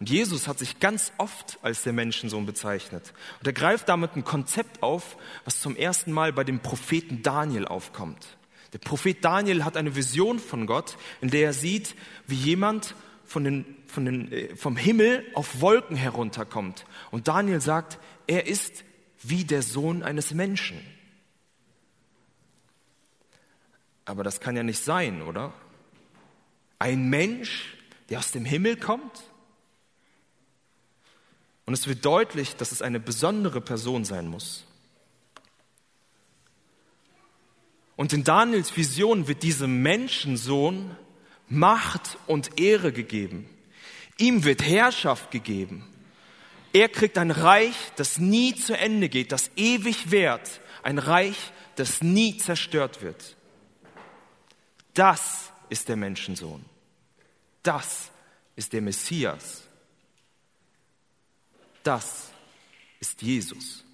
Und 0.00 0.08
Jesus 0.08 0.48
hat 0.48 0.58
sich 0.58 0.80
ganz 0.80 1.12
oft 1.18 1.58
als 1.60 1.82
der 1.82 1.92
Menschensohn 1.92 2.46
bezeichnet. 2.46 3.12
Und 3.40 3.46
er 3.46 3.52
greift 3.52 3.86
damit 3.90 4.16
ein 4.16 4.24
Konzept 4.24 4.82
auf, 4.82 5.18
was 5.44 5.60
zum 5.60 5.76
ersten 5.76 6.12
Mal 6.12 6.32
bei 6.32 6.44
dem 6.44 6.60
Propheten 6.60 7.22
Daniel 7.22 7.66
aufkommt. 7.66 8.38
Der 8.72 8.78
Prophet 8.78 9.22
Daniel 9.22 9.64
hat 9.64 9.76
eine 9.76 9.94
Vision 9.94 10.38
von 10.38 10.66
Gott, 10.66 10.96
in 11.20 11.28
der 11.28 11.44
er 11.44 11.52
sieht, 11.52 11.94
wie 12.26 12.36
jemand 12.36 12.94
von 13.24 13.44
den, 13.44 13.64
von 13.86 14.04
den, 14.04 14.32
äh, 14.32 14.56
vom 14.56 14.76
Himmel 14.76 15.24
auf 15.34 15.60
Wolken 15.60 15.96
herunterkommt. 15.96 16.86
Und 17.10 17.28
Daniel 17.28 17.60
sagt, 17.60 17.98
er 18.26 18.46
ist 18.46 18.84
wie 19.22 19.44
der 19.44 19.62
Sohn 19.62 20.02
eines 20.02 20.32
Menschen. 20.34 20.80
Aber 24.04 24.22
das 24.22 24.40
kann 24.40 24.56
ja 24.56 24.62
nicht 24.62 24.82
sein, 24.82 25.22
oder? 25.22 25.52
Ein 26.78 27.08
Mensch, 27.08 27.76
der 28.10 28.18
aus 28.18 28.32
dem 28.32 28.44
Himmel 28.44 28.76
kommt? 28.76 29.22
Und 31.66 31.72
es 31.72 31.86
wird 31.88 32.04
deutlich, 32.04 32.56
dass 32.56 32.72
es 32.72 32.82
eine 32.82 33.00
besondere 33.00 33.62
Person 33.62 34.04
sein 34.04 34.28
muss. 34.28 34.66
Und 37.96 38.12
in 38.12 38.24
Daniels 38.24 38.76
Vision 38.76 39.28
wird 39.28 39.42
diesem 39.42 39.82
Menschensohn 39.82 40.96
Macht 41.48 42.18
und 42.26 42.60
Ehre 42.60 42.92
gegeben. 42.92 43.48
Ihm 44.18 44.44
wird 44.44 44.62
Herrschaft 44.62 45.30
gegeben. 45.30 45.86
Er 46.72 46.88
kriegt 46.88 47.18
ein 47.18 47.30
Reich, 47.30 47.76
das 47.96 48.18
nie 48.18 48.54
zu 48.54 48.76
Ende 48.76 49.08
geht, 49.08 49.32
das 49.32 49.50
ewig 49.56 50.10
währt. 50.10 50.60
Ein 50.82 50.98
Reich, 50.98 51.36
das 51.76 52.02
nie 52.02 52.36
zerstört 52.36 53.02
wird. 53.02 53.36
Das 54.92 55.52
ist 55.68 55.88
der 55.88 55.96
Menschensohn. 55.96 56.64
Das 57.62 58.10
ist 58.56 58.72
der 58.72 58.82
Messias. 58.82 59.62
Das 61.82 62.30
ist 63.00 63.22
Jesus. 63.22 63.84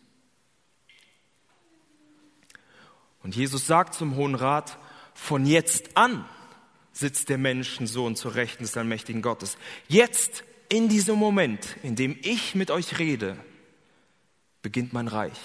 Und 3.23 3.37
Jesus 3.37 3.66
sagt 3.66 3.95
zum 3.95 4.16
Hohen 4.16 4.35
Rat, 4.35 4.78
von 5.14 5.45
jetzt 5.45 5.97
an 5.97 6.25
sitzt 7.00 7.30
der 7.30 7.38
Menschensohn 7.38 8.14
zur 8.14 8.35
Rechten 8.35 8.62
des 8.62 8.76
allmächtigen 8.76 9.23
Gottes. 9.23 9.57
Jetzt, 9.88 10.45
in 10.69 10.88
diesem 10.88 11.16
Moment, 11.16 11.76
in 11.83 11.97
dem 11.97 12.16
ich 12.23 12.54
mit 12.54 12.71
euch 12.71 12.99
rede, 12.99 13.37
beginnt 14.62 14.92
mein 14.92 15.09
Reich. 15.09 15.40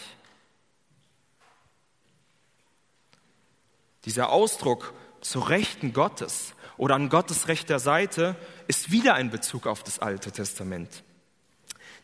Dieser 4.04 4.30
Ausdruck 4.30 4.94
zur 5.22 5.50
Rechten 5.50 5.94
Gottes 5.94 6.54
oder 6.78 6.96
an 6.96 7.10
Gottes 7.10 7.48
rechter 7.48 7.80
Seite 7.80 8.36
ist 8.68 8.92
wieder 8.92 9.16
ein 9.16 9.32
Bezug 9.32 9.66
auf 9.66 9.82
das 9.82 10.00
Alte 10.00 10.32
Testament. 10.32 11.04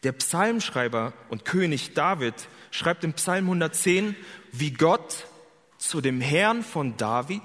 Der 0.04 0.14
Psalmschreiber 0.14 1.14
und 1.30 1.46
König 1.46 1.94
David 1.94 2.34
schreibt 2.72 3.04
im 3.04 3.14
Psalm 3.14 3.46
110, 3.46 4.16
wie 4.54 4.72
Gott 4.72 5.28
zu 5.78 6.00
dem 6.00 6.22
Herrn 6.22 6.64
von 6.64 6.96
David, 6.96 7.44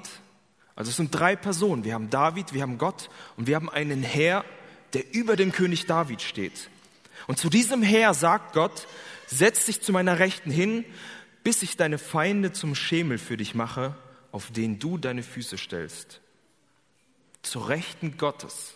also 0.77 0.91
es 0.91 0.97
sind 0.97 1.13
drei 1.13 1.35
Personen, 1.37 1.85
wir 1.85 1.95
haben 1.95 2.11
David, 2.11 2.53
wir 2.53 2.63
haben 2.63 2.77
Gott 2.77 3.09
und 3.37 3.47
wir 3.47 3.57
haben 3.57 3.71
einen 3.71 4.03
Herr, 4.03 4.45
der 4.93 5.15
über 5.15 5.35
dem 5.35 5.51
König 5.51 5.87
David 5.87 6.21
steht. 6.21 6.69
Und 7.27 7.39
zu 7.39 7.49
diesem 7.49 7.83
Herr 7.83 8.15
sagt 8.15 8.53
Gott, 8.53 8.87
setz 9.27 9.65
dich 9.65 9.83
zu 9.83 9.91
meiner 9.93 10.19
Rechten 10.19 10.51
hin, 10.51 10.85
bis 11.43 11.63
ich 11.63 11.77
deine 11.77 11.99
Feinde 11.99 12.53
zum 12.53 12.75
Schemel 12.75 13.19
für 13.19 13.39
dich 13.39 13.55
mache, 13.55 13.97
auf 14.33 14.51
den 14.53 14.79
du 14.79 14.99
deine 14.99 15.23
Füße 15.23 15.57
stellst. 15.57 16.21
Zur 17.43 17.69
Rechten 17.69 18.19
Gottes. 18.19 18.75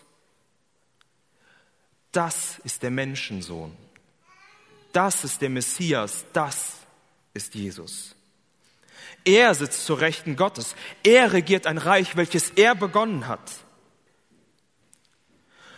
Das 2.11 2.59
ist 2.63 2.81
der 2.83 2.91
Menschensohn. 2.91 3.75
Das 4.91 5.23
ist 5.23 5.41
der 5.41 5.49
Messias. 5.49 6.25
Das 6.33 6.77
ist 7.33 7.53
Jesus. 7.53 8.15
Er 9.23 9.53
sitzt 9.53 9.85
zur 9.85 10.01
Rechten 10.01 10.35
Gottes. 10.35 10.75
Er 11.03 11.33
regiert 11.33 11.67
ein 11.67 11.77
Reich, 11.77 12.15
welches 12.15 12.49
er 12.51 12.75
begonnen 12.75 13.27
hat. 13.27 13.51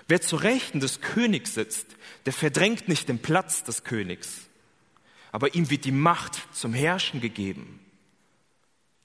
Wer 0.08 0.22
zur 0.22 0.44
Rechten 0.44 0.80
des 0.80 1.02
Königs 1.02 1.54
sitzt, 1.54 1.88
der 2.26 2.34
verdrängt 2.34 2.88
nicht 2.88 3.10
den 3.10 3.20
Platz 3.20 3.64
des 3.64 3.84
Königs, 3.84 4.50
aber 5.32 5.56
ihm 5.56 5.70
wird 5.70 5.86
die 5.86 5.92
Macht 5.92 6.40
zum 6.54 6.74
Herrschen 6.74 7.22
gegeben. 7.22 7.80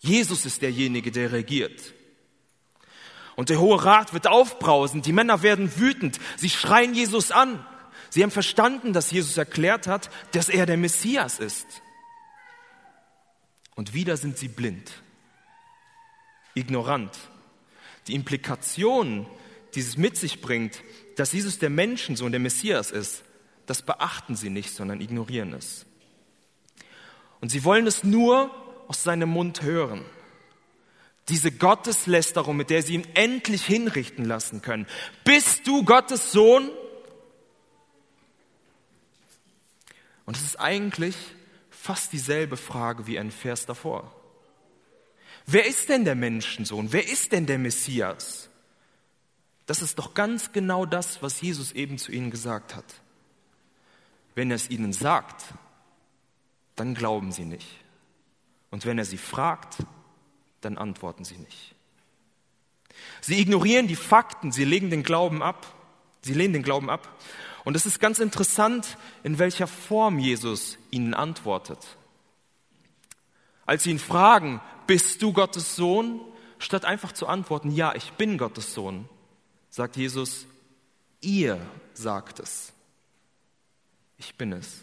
Jesus 0.00 0.44
ist 0.46 0.62
derjenige, 0.62 1.10
der 1.10 1.32
regiert. 1.32 1.94
Und 3.36 3.50
der 3.50 3.60
Hohe 3.60 3.84
Rat 3.84 4.12
wird 4.12 4.26
aufbrausen, 4.26 5.02
die 5.02 5.12
Männer 5.12 5.42
werden 5.42 5.78
wütend, 5.78 6.18
sie 6.36 6.50
schreien 6.50 6.94
Jesus 6.94 7.30
an. 7.30 7.64
Sie 8.10 8.22
haben 8.22 8.30
verstanden, 8.30 8.92
dass 8.92 9.10
Jesus 9.10 9.36
erklärt 9.36 9.86
hat, 9.86 10.10
dass 10.32 10.48
er 10.48 10.66
der 10.66 10.76
Messias 10.76 11.38
ist. 11.38 11.66
Und 13.78 13.94
wieder 13.94 14.16
sind 14.16 14.36
sie 14.36 14.48
blind, 14.48 14.90
ignorant. 16.54 17.16
Die 18.08 18.14
Implikationen, 18.16 19.24
die 19.76 19.78
es 19.78 19.96
mit 19.96 20.16
sich 20.16 20.40
bringt, 20.40 20.82
dass 21.14 21.32
Jesus 21.32 21.60
der 21.60 21.70
Menschensohn, 21.70 22.32
der 22.32 22.40
Messias 22.40 22.90
ist, 22.90 23.22
das 23.66 23.82
beachten 23.82 24.34
sie 24.34 24.50
nicht, 24.50 24.74
sondern 24.74 25.00
ignorieren 25.00 25.52
es. 25.52 25.86
Und 27.40 27.50
sie 27.50 27.62
wollen 27.62 27.86
es 27.86 28.02
nur 28.02 28.50
aus 28.88 29.04
seinem 29.04 29.28
Mund 29.28 29.62
hören. 29.62 30.04
Diese 31.28 31.52
Gotteslästerung, 31.52 32.56
mit 32.56 32.70
der 32.70 32.82
sie 32.82 32.94
ihn 32.94 33.06
endlich 33.14 33.64
hinrichten 33.64 34.24
lassen 34.24 34.60
können. 34.60 34.88
Bist 35.22 35.68
du 35.68 35.84
Gottes 35.84 36.32
Sohn? 36.32 36.68
Und 40.26 40.36
es 40.36 40.42
ist 40.42 40.58
eigentlich 40.58 41.14
fast 41.80 42.12
dieselbe 42.12 42.56
Frage 42.56 43.06
wie 43.06 43.18
ein 43.18 43.30
Vers 43.30 43.64
davor. 43.64 44.12
Wer 45.46 45.66
ist 45.66 45.88
denn 45.88 46.04
der 46.04 46.14
Menschensohn? 46.14 46.92
Wer 46.92 47.08
ist 47.08 47.32
denn 47.32 47.46
der 47.46 47.58
Messias? 47.58 48.50
Das 49.66 49.80
ist 49.80 49.98
doch 49.98 50.14
ganz 50.14 50.52
genau 50.52 50.84
das, 50.86 51.22
was 51.22 51.40
Jesus 51.40 51.72
eben 51.72 51.96
zu 51.98 52.12
ihnen 52.12 52.30
gesagt 52.30 52.74
hat. 52.74 52.84
Wenn 54.34 54.50
er 54.50 54.56
es 54.56 54.70
ihnen 54.70 54.92
sagt, 54.92 55.44
dann 56.76 56.94
glauben 56.94 57.32
sie 57.32 57.44
nicht. 57.44 57.68
Und 58.70 58.84
wenn 58.84 58.98
er 58.98 59.04
sie 59.04 59.18
fragt, 59.18 59.78
dann 60.60 60.76
antworten 60.78 61.24
sie 61.24 61.38
nicht. 61.38 61.74
Sie 63.20 63.40
ignorieren 63.40 63.86
die 63.86 63.96
Fakten, 63.96 64.52
sie 64.52 64.64
legen 64.64 64.90
den 64.90 65.02
Glauben 65.04 65.42
ab, 65.42 65.66
sie 66.22 66.34
lehnen 66.34 66.54
den 66.54 66.62
Glauben 66.62 66.90
ab. 66.90 67.08
Und 67.68 67.74
es 67.74 67.84
ist 67.84 68.00
ganz 68.00 68.18
interessant, 68.18 68.96
in 69.24 69.38
welcher 69.38 69.66
Form 69.66 70.18
Jesus 70.18 70.78
ihnen 70.90 71.12
antwortet. 71.12 71.98
Als 73.66 73.82
sie 73.82 73.90
ihn 73.90 73.98
fragen, 73.98 74.62
bist 74.86 75.20
du 75.20 75.34
Gottes 75.34 75.76
Sohn? 75.76 76.18
Statt 76.58 76.86
einfach 76.86 77.12
zu 77.12 77.26
antworten, 77.26 77.70
ja, 77.70 77.94
ich 77.94 78.12
bin 78.12 78.38
Gottes 78.38 78.72
Sohn, 78.72 79.06
sagt 79.68 79.98
Jesus, 79.98 80.46
ihr 81.20 81.60
sagt 81.92 82.40
es. 82.40 82.72
Ich 84.16 84.34
bin 84.36 84.52
es. 84.54 84.80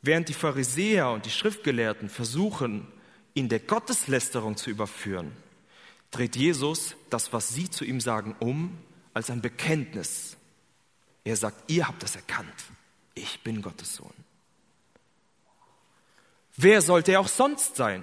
Während 0.00 0.30
die 0.30 0.32
Pharisäer 0.32 1.10
und 1.10 1.26
die 1.26 1.30
Schriftgelehrten 1.30 2.08
versuchen, 2.08 2.88
ihn 3.34 3.50
der 3.50 3.60
Gotteslästerung 3.60 4.56
zu 4.56 4.70
überführen, 4.70 5.32
dreht 6.10 6.34
Jesus 6.34 6.96
das, 7.10 7.34
was 7.34 7.50
sie 7.50 7.68
zu 7.68 7.84
ihm 7.84 8.00
sagen, 8.00 8.34
um 8.40 8.78
als 9.14 9.30
ein 9.30 9.40
Bekenntnis. 9.40 10.36
Er 11.24 11.36
sagt, 11.36 11.70
ihr 11.70 11.88
habt 11.88 12.02
das 12.02 12.16
erkannt. 12.16 12.52
Ich 13.14 13.40
bin 13.40 13.62
Gottes 13.62 13.94
Sohn. 13.96 14.12
Wer 16.56 16.82
sollte 16.82 17.12
er 17.12 17.20
auch 17.20 17.28
sonst 17.28 17.76
sein? 17.76 18.02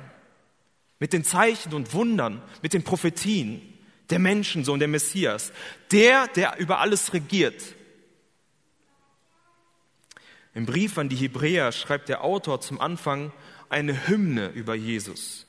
Mit 0.99 1.13
den 1.13 1.23
Zeichen 1.23 1.73
und 1.73 1.93
Wundern, 1.93 2.41
mit 2.61 2.73
den 2.73 2.83
Prophetien, 2.83 3.61
der 4.09 4.19
Menschensohn, 4.19 4.79
der 4.79 4.87
Messias, 4.87 5.51
der, 5.91 6.27
der 6.29 6.57
über 6.57 6.79
alles 6.79 7.13
regiert, 7.13 7.75
im 10.53 10.65
Brief 10.65 10.97
an 10.97 11.09
die 11.09 11.15
Hebräer 11.15 11.71
schreibt 11.71 12.09
der 12.09 12.23
Autor 12.23 12.59
zum 12.59 12.81
Anfang 12.81 13.31
eine 13.69 14.07
Hymne 14.07 14.49
über 14.49 14.75
Jesus. 14.75 15.45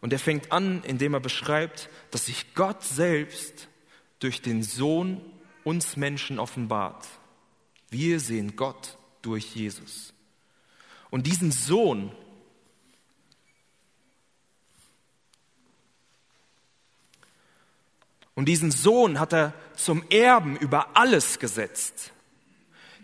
Und 0.00 0.12
er 0.12 0.18
fängt 0.18 0.52
an, 0.52 0.82
indem 0.82 1.14
er 1.14 1.20
beschreibt, 1.20 1.88
dass 2.10 2.26
sich 2.26 2.54
Gott 2.54 2.82
selbst 2.82 3.68
durch 4.18 4.42
den 4.42 4.62
Sohn 4.62 5.20
uns 5.64 5.96
Menschen 5.96 6.38
offenbart. 6.38 7.06
Wir 7.90 8.20
sehen 8.20 8.56
Gott 8.56 8.96
durch 9.22 9.54
Jesus. 9.54 10.12
Und 11.10 11.26
diesen 11.26 11.52
Sohn, 11.52 12.12
und 18.34 18.46
diesen 18.46 18.70
Sohn 18.70 19.18
hat 19.18 19.32
er 19.32 19.54
zum 19.76 20.04
Erben 20.10 20.56
über 20.56 20.96
alles 20.96 21.38
gesetzt. 21.38 22.12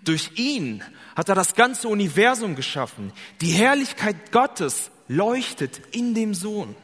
Durch 0.04 0.32
ihn 0.36 0.82
hat 1.14 1.28
er 1.28 1.34
das 1.34 1.54
ganze 1.54 1.88
Universum 1.88 2.56
geschaffen. 2.56 3.12
Die 3.40 3.52
Herrlichkeit 3.52 4.32
Gottes 4.32 4.90
leuchtet 5.06 5.80
in 5.92 6.14
dem 6.14 6.34
Sohn. 6.34 6.74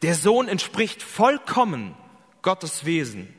Der 0.00 0.14
Sohn 0.14 0.48
entspricht 0.48 1.02
vollkommen 1.02 1.94
Gottes 2.42 2.84
Wesen. 2.84 3.32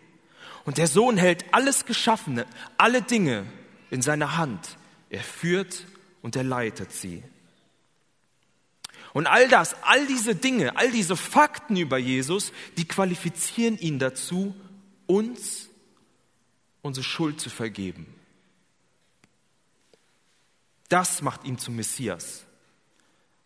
Und 0.65 0.77
der 0.77 0.87
Sohn 0.87 1.17
hält 1.17 1.45
alles 1.53 1.85
Geschaffene, 1.85 2.45
alle 2.77 3.01
Dinge 3.01 3.45
in 3.91 4.01
seiner 4.01 4.37
Hand. 4.37 4.77
Er 5.09 5.23
führt 5.23 5.85
und 6.21 6.35
er 6.35 6.43
leitet 6.43 6.91
sie. 6.91 7.23
Und 9.13 9.27
all 9.27 9.47
das, 9.47 9.75
all 9.83 10.07
diese 10.07 10.35
Dinge, 10.35 10.75
all 10.75 10.89
diese 10.89 11.15
Fakten 11.15 11.77
über 11.77 11.99
Jesus, 11.99 12.51
die 12.77 12.87
qualifizieren 12.87 13.77
ihn 13.77 13.99
dazu, 13.99 14.55
uns 15.05 15.69
unsere 16.81 17.03
Schuld 17.03 17.39
zu 17.39 17.49
vergeben. 17.49 18.07
Das 20.89 21.21
macht 21.21 21.43
ihn 21.43 21.57
zum 21.59 21.75
Messias, 21.75 22.43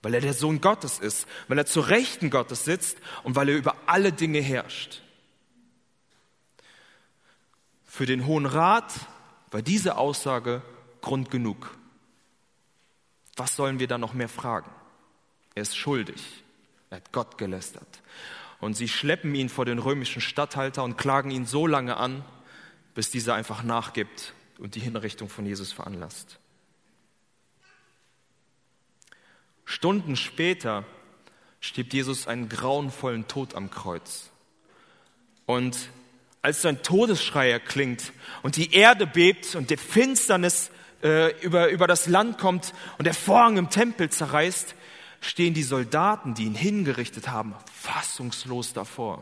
weil 0.01 0.13
er 0.13 0.21
der 0.21 0.33
Sohn 0.33 0.61
Gottes 0.61 0.99
ist, 0.99 1.27
weil 1.47 1.57
er 1.57 1.65
zur 1.65 1.89
Rechten 1.89 2.29
Gottes 2.29 2.63
sitzt 2.63 2.97
und 3.23 3.35
weil 3.35 3.49
er 3.49 3.57
über 3.57 3.75
alle 3.87 4.13
Dinge 4.13 4.39
herrscht. 4.39 5.01
Für 7.97 8.05
den 8.05 8.27
Hohen 8.27 8.45
Rat 8.45 8.93
war 9.49 9.63
diese 9.63 9.97
Aussage 9.97 10.61
Grund 11.01 11.31
genug. 11.31 11.75
Was 13.35 13.55
sollen 13.55 13.79
wir 13.79 13.87
da 13.87 13.97
noch 13.97 14.13
mehr 14.13 14.29
fragen? 14.29 14.69
Er 15.55 15.63
ist 15.63 15.75
schuldig. 15.75 16.43
Er 16.91 16.97
hat 16.97 17.11
Gott 17.11 17.39
gelästert. 17.39 18.03
Und 18.59 18.75
sie 18.75 18.87
schleppen 18.87 19.33
ihn 19.33 19.49
vor 19.49 19.65
den 19.65 19.79
römischen 19.79 20.21
Statthalter 20.21 20.83
und 20.83 20.99
klagen 20.99 21.31
ihn 21.31 21.47
so 21.47 21.65
lange 21.65 21.97
an, 21.97 22.23
bis 22.93 23.09
dieser 23.09 23.33
einfach 23.33 23.63
nachgibt 23.63 24.35
und 24.59 24.75
die 24.75 24.79
Hinrichtung 24.79 25.27
von 25.27 25.47
Jesus 25.47 25.73
veranlasst. 25.73 26.37
Stunden 29.65 30.15
später 30.17 30.83
stirbt 31.61 31.93
Jesus 31.93 32.27
einen 32.27 32.47
grauenvollen 32.47 33.27
Tod 33.27 33.55
am 33.55 33.71
Kreuz. 33.71 34.29
Und 35.47 35.89
als 36.47 36.61
sein 36.61 36.81
Todesschrei 36.81 37.51
erklingt 37.51 38.13
und 38.41 38.55
die 38.55 38.73
Erde 38.73 39.05
bebt 39.05 39.55
und 39.55 39.69
der 39.69 39.77
Finsternis 39.77 40.71
äh, 41.03 41.37
über, 41.41 41.67
über 41.67 41.87
das 41.87 42.07
Land 42.07 42.37
kommt 42.37 42.73
und 42.97 43.03
der 43.03 43.13
Vorhang 43.13 43.57
im 43.57 43.69
Tempel 43.69 44.09
zerreißt, 44.09 44.73
stehen 45.19 45.53
die 45.53 45.63
Soldaten, 45.63 46.35
die 46.35 46.45
ihn 46.45 46.55
hingerichtet 46.55 47.27
haben, 47.27 47.53
fassungslos 47.73 48.71
davor. 48.71 49.21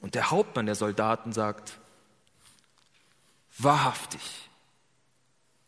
Und 0.00 0.14
der 0.14 0.30
Hauptmann 0.30 0.64
der 0.64 0.76
Soldaten 0.76 1.34
sagt, 1.34 1.78
wahrhaftig, 3.58 4.48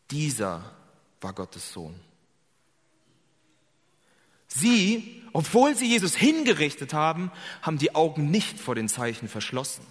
dieser 0.09 0.63
war 1.21 1.33
Gottes 1.33 1.71
Sohn. 1.71 1.93
Sie, 4.55 5.21
obwohl 5.33 5.75
sie 5.75 5.87
Jesus 5.87 6.15
hingerichtet 6.15 6.93
haben, 6.93 7.31
haben 7.61 7.77
die 7.77 7.93
Augen 7.93 8.31
nicht 8.31 8.57
vor 8.57 8.73
den 8.73 8.87
Zeichen 8.87 9.27
verschlossen. 9.27 9.85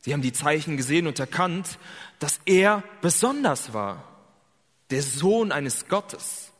Sie 0.00 0.12
haben 0.12 0.20
die 0.20 0.32
Zeichen 0.32 0.76
gesehen 0.76 1.06
und 1.06 1.18
erkannt, 1.18 1.78
dass 2.18 2.40
er 2.44 2.82
besonders 3.00 3.72
war, 3.72 4.04
der 4.90 5.02
Sohn 5.02 5.52
eines 5.52 5.86
Gottes. 5.88 6.50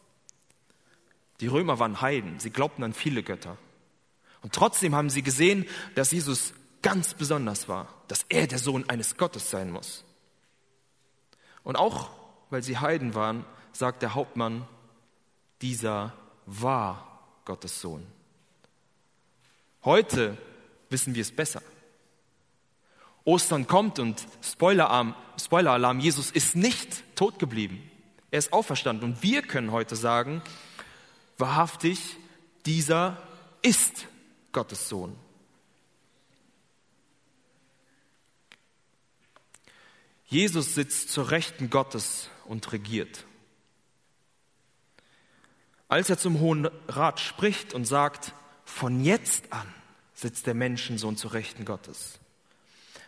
Die 1.40 1.48
Römer 1.48 1.78
waren 1.78 2.00
Heiden, 2.00 2.38
sie 2.38 2.50
glaubten 2.50 2.84
an 2.84 2.94
viele 2.94 3.22
Götter. 3.22 3.58
Und 4.40 4.54
trotzdem 4.54 4.94
haben 4.94 5.10
sie 5.10 5.22
gesehen, 5.22 5.66
dass 5.94 6.12
Jesus 6.12 6.54
ganz 6.82 7.14
besonders 7.14 7.68
war, 7.68 7.92
dass 8.08 8.24
er 8.28 8.46
der 8.46 8.58
Sohn 8.58 8.88
eines 8.88 9.16
Gottes 9.16 9.50
sein 9.50 9.72
muss. 9.72 10.04
Und 11.64 11.76
auch 11.76 12.10
weil 12.50 12.62
sie 12.62 12.78
Heiden 12.78 13.14
waren, 13.14 13.44
sagt 13.72 14.02
der 14.02 14.14
Hauptmann, 14.14 14.68
dieser 15.62 16.12
war 16.47 17.21
Gottes 17.45 17.81
Sohn. 17.81 18.07
Heute 19.85 20.37
wissen 20.90 21.14
wir 21.14 21.23
es 21.23 21.33
besser. 21.33 21.62
Ostern 23.25 23.67
kommt 23.67 23.99
und 23.99 24.27
Spoiler-Alarm, 24.43 25.14
Spoiler 25.40 25.93
Jesus 25.95 26.31
ist 26.31 26.57
nicht 26.57 27.17
tot 27.17 27.38
geblieben. 27.38 27.90
Er 28.31 28.38
ist 28.38 28.53
auferstanden 28.53 29.11
und 29.11 29.23
wir 29.23 29.43
können 29.43 29.73
heute 29.73 29.97
sagen, 29.97 30.43
wahrhaftig, 31.38 32.17
dieser 32.67 33.17
ist 33.62 34.07
Gottes 34.53 34.88
Sohn. 34.88 35.17
Jesus 40.27 40.75
sitzt 40.75 41.11
zur 41.11 41.31
Rechten 41.31 41.71
Gottes 41.71 42.29
und 42.47 42.73
regiert. 42.73 43.25
Als 45.88 46.11
er 46.11 46.18
zum 46.18 46.40
Hohen 46.40 46.68
Rat 46.88 47.20
spricht 47.20 47.75
und 47.75 47.85
sagt, 47.85 48.35
von 48.64 49.05
jetzt 49.05 49.53
an 49.53 49.66
sitzt 50.14 50.47
der 50.47 50.55
Menschensohn 50.55 51.16
zur 51.16 51.33
Rechten 51.33 51.64
Gottes, 51.64 52.18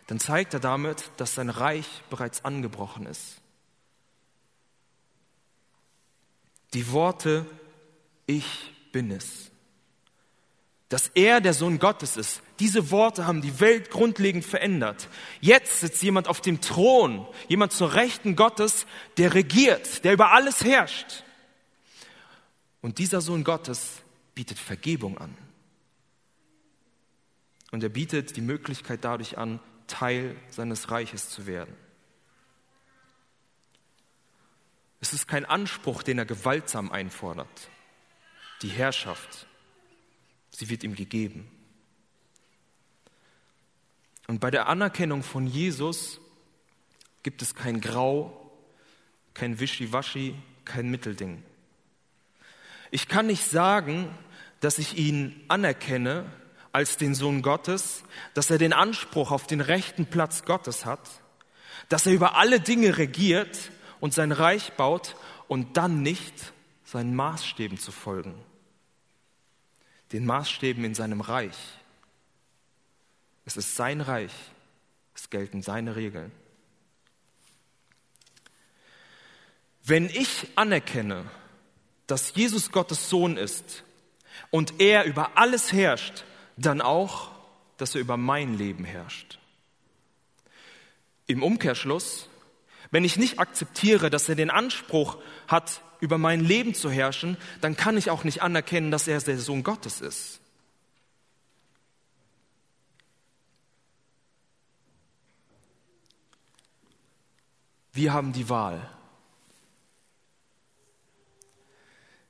dann 0.07 0.19
zeigt 0.19 0.53
er 0.53 0.59
damit, 0.59 1.11
dass 1.17 1.35
sein 1.35 1.49
Reich 1.49 1.87
bereits 2.09 2.45
angebrochen 2.45 3.05
ist. 3.05 3.41
Die 6.73 6.91
Worte, 6.91 7.45
ich 8.25 8.73
bin 8.91 9.11
es 9.11 9.51
dass 10.89 11.11
er 11.15 11.41
der 11.41 11.53
Sohn 11.53 11.79
Gottes 11.79 12.15
ist. 12.15 12.41
Diese 12.59 12.91
Worte 12.91 13.27
haben 13.27 13.41
die 13.41 13.59
Welt 13.59 13.91
grundlegend 13.91 14.45
verändert. 14.45 15.09
Jetzt 15.41 15.81
sitzt 15.81 16.01
jemand 16.01 16.27
auf 16.27 16.39
dem 16.39 16.61
Thron, 16.61 17.27
jemand 17.49 17.73
zur 17.73 17.93
Rechten 17.93 18.35
Gottes, 18.35 18.85
der 19.17 19.33
regiert, 19.33 20.05
der 20.05 20.13
über 20.13 20.31
alles 20.31 20.63
herrscht. 20.63 21.23
Und 22.87 22.99
dieser 22.99 23.19
Sohn 23.19 23.43
Gottes 23.43 24.01
bietet 24.33 24.57
Vergebung 24.57 25.17
an. 25.17 25.37
Und 27.71 27.83
er 27.83 27.89
bietet 27.89 28.37
die 28.37 28.41
Möglichkeit 28.41 29.03
dadurch 29.03 29.37
an, 29.37 29.59
Teil 29.87 30.37
seines 30.49 30.89
Reiches 30.89 31.29
zu 31.29 31.47
werden. 31.47 31.75
Es 35.01 35.11
ist 35.11 35.27
kein 35.27 35.43
Anspruch, 35.43 36.01
den 36.01 36.17
er 36.17 36.25
gewaltsam 36.25 36.89
einfordert. 36.89 37.69
Die 38.61 38.69
Herrschaft, 38.69 39.47
Sie 40.49 40.69
wird 40.69 40.85
ihm 40.85 40.95
gegeben. 40.95 41.51
Und 44.27 44.39
bei 44.39 44.49
der 44.49 44.69
Anerkennung 44.69 45.23
von 45.23 45.45
Jesus 45.45 46.21
gibt 47.21 47.41
es 47.41 47.53
kein 47.53 47.81
Grau, 47.81 48.49
kein 49.33 49.59
Wischiwaschi, 49.59 50.35
kein 50.63 50.89
Mittelding. 50.89 51.43
Ich 52.91 53.07
kann 53.07 53.27
nicht 53.27 53.49
sagen, 53.49 54.09
dass 54.59 54.79
ich 54.79 54.97
ihn 54.97 55.43
anerkenne 55.47 56.25
als 56.71 56.97
den 56.97 57.15
Sohn 57.15 57.41
Gottes, 57.41 58.03
dass 58.33 58.49
er 58.49 58.57
den 58.57 58.73
Anspruch 58.73 59.31
auf 59.31 59.47
den 59.47 59.61
rechten 59.61 60.05
Platz 60.05 60.45
Gottes 60.45 60.85
hat, 60.85 61.07
dass 61.89 62.05
er 62.05 62.13
über 62.13 62.35
alle 62.35 62.59
Dinge 62.59 62.97
regiert 62.97 63.71
und 63.99 64.13
sein 64.13 64.31
Reich 64.31 64.73
baut 64.73 65.15
und 65.47 65.77
dann 65.77 66.01
nicht 66.01 66.53
seinen 66.83 67.15
Maßstäben 67.15 67.77
zu 67.77 67.91
folgen 67.91 68.35
den 70.11 70.25
Maßstäben 70.25 70.83
in 70.83 70.95
seinem 70.95 71.21
Reich. 71.21 71.57
Es 73.45 73.57
ist 73.57 73.75
sein 73.75 74.01
Reich, 74.01 74.33
es 75.15 75.29
gelten 75.29 75.61
seine 75.61 75.95
Regeln. 75.95 76.31
Wenn 79.83 80.05
ich 80.05 80.47
anerkenne, 80.55 81.25
dass 82.07 82.33
Jesus 82.35 82.71
Gottes 82.71 83.09
Sohn 83.09 83.37
ist 83.37 83.83
und 84.49 84.79
er 84.79 85.03
über 85.03 85.37
alles 85.37 85.73
herrscht, 85.73 86.23
dann 86.55 86.81
auch, 86.81 87.31
dass 87.77 87.95
er 87.95 88.01
über 88.01 88.17
mein 88.17 88.57
Leben 88.57 88.85
herrscht. 88.85 89.37
Im 91.27 91.43
Umkehrschluss, 91.43 92.29
wenn 92.89 93.03
ich 93.03 93.17
nicht 93.17 93.39
akzeptiere, 93.39 94.09
dass 94.09 94.29
er 94.29 94.35
den 94.35 94.49
Anspruch 94.49 95.17
hat, 95.47 95.81
über 95.99 96.17
mein 96.17 96.43
Leben 96.43 96.73
zu 96.73 96.89
herrschen, 96.89 97.37
dann 97.59 97.75
kann 97.75 97.97
ich 97.97 98.09
auch 98.09 98.23
nicht 98.23 98.41
anerkennen, 98.41 98.91
dass 98.91 99.07
er 99.07 99.19
der 99.19 99.39
Sohn 99.39 99.63
Gottes 99.63 99.99
ist. 100.01 100.39
Wir 107.93 108.13
haben 108.13 108.31
die 108.31 108.47
Wahl. 108.47 108.87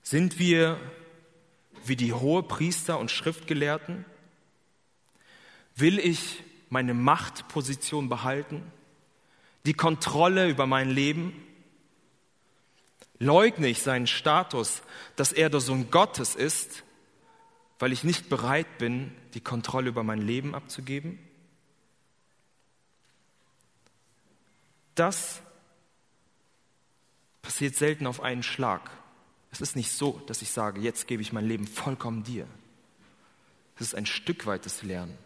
Sind 0.09 0.39
wir 0.39 0.79
wie 1.83 1.97
die 1.97 2.13
hohe 2.13 2.41
Priester 2.41 2.97
und 2.97 3.11
Schriftgelehrten? 3.11 4.05
Will 5.75 5.99
ich 5.99 6.41
meine 6.69 6.93
Machtposition 6.93 8.07
behalten? 8.07 8.63
Die 9.65 9.73
Kontrolle 9.73 10.47
über 10.47 10.65
mein 10.65 10.89
Leben? 10.89 11.33
Leugne 13.19 13.67
ich 13.67 13.81
seinen 13.81 14.07
Status, 14.07 14.81
dass 15.17 15.33
er 15.33 15.49
der 15.49 15.59
Sohn 15.59 15.91
Gottes 15.91 16.35
ist, 16.35 16.85
weil 17.77 17.91
ich 17.91 18.05
nicht 18.05 18.29
bereit 18.29 18.77
bin, 18.77 19.13
die 19.33 19.41
Kontrolle 19.41 19.89
über 19.89 20.03
mein 20.03 20.21
Leben 20.21 20.55
abzugeben? 20.55 21.19
Das 24.95 25.41
passiert 27.41 27.75
selten 27.75 28.07
auf 28.07 28.21
einen 28.21 28.43
Schlag. 28.43 28.89
Es 29.51 29.61
ist 29.61 29.75
nicht 29.75 29.91
so, 29.91 30.21
dass 30.27 30.41
ich 30.41 30.51
sage, 30.51 30.81
jetzt 30.81 31.07
gebe 31.07 31.21
ich 31.21 31.33
mein 31.33 31.45
Leben 31.45 31.67
vollkommen 31.67 32.23
dir. 32.23 32.47
Es 33.75 33.81
ist 33.81 33.95
ein 33.95 34.05
Stück 34.05 34.45
weites 34.45 34.83
Lernen. 34.83 35.17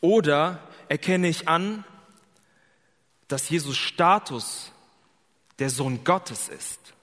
Oder 0.00 0.60
erkenne 0.88 1.28
ich 1.28 1.48
an, 1.48 1.84
dass 3.28 3.48
Jesus 3.48 3.76
Status 3.76 4.70
der 5.58 5.70
Sohn 5.70 6.04
Gottes 6.04 6.48
ist, 6.48 6.94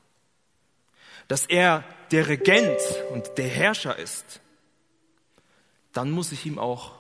dass 1.28 1.46
er 1.46 1.84
der 2.12 2.28
Regent 2.28 2.80
und 3.12 3.38
der 3.38 3.48
Herrscher 3.48 3.98
ist, 3.98 4.40
dann 5.92 6.12
muss 6.12 6.32
ich 6.32 6.46
ihm 6.46 6.60
auch 6.60 6.94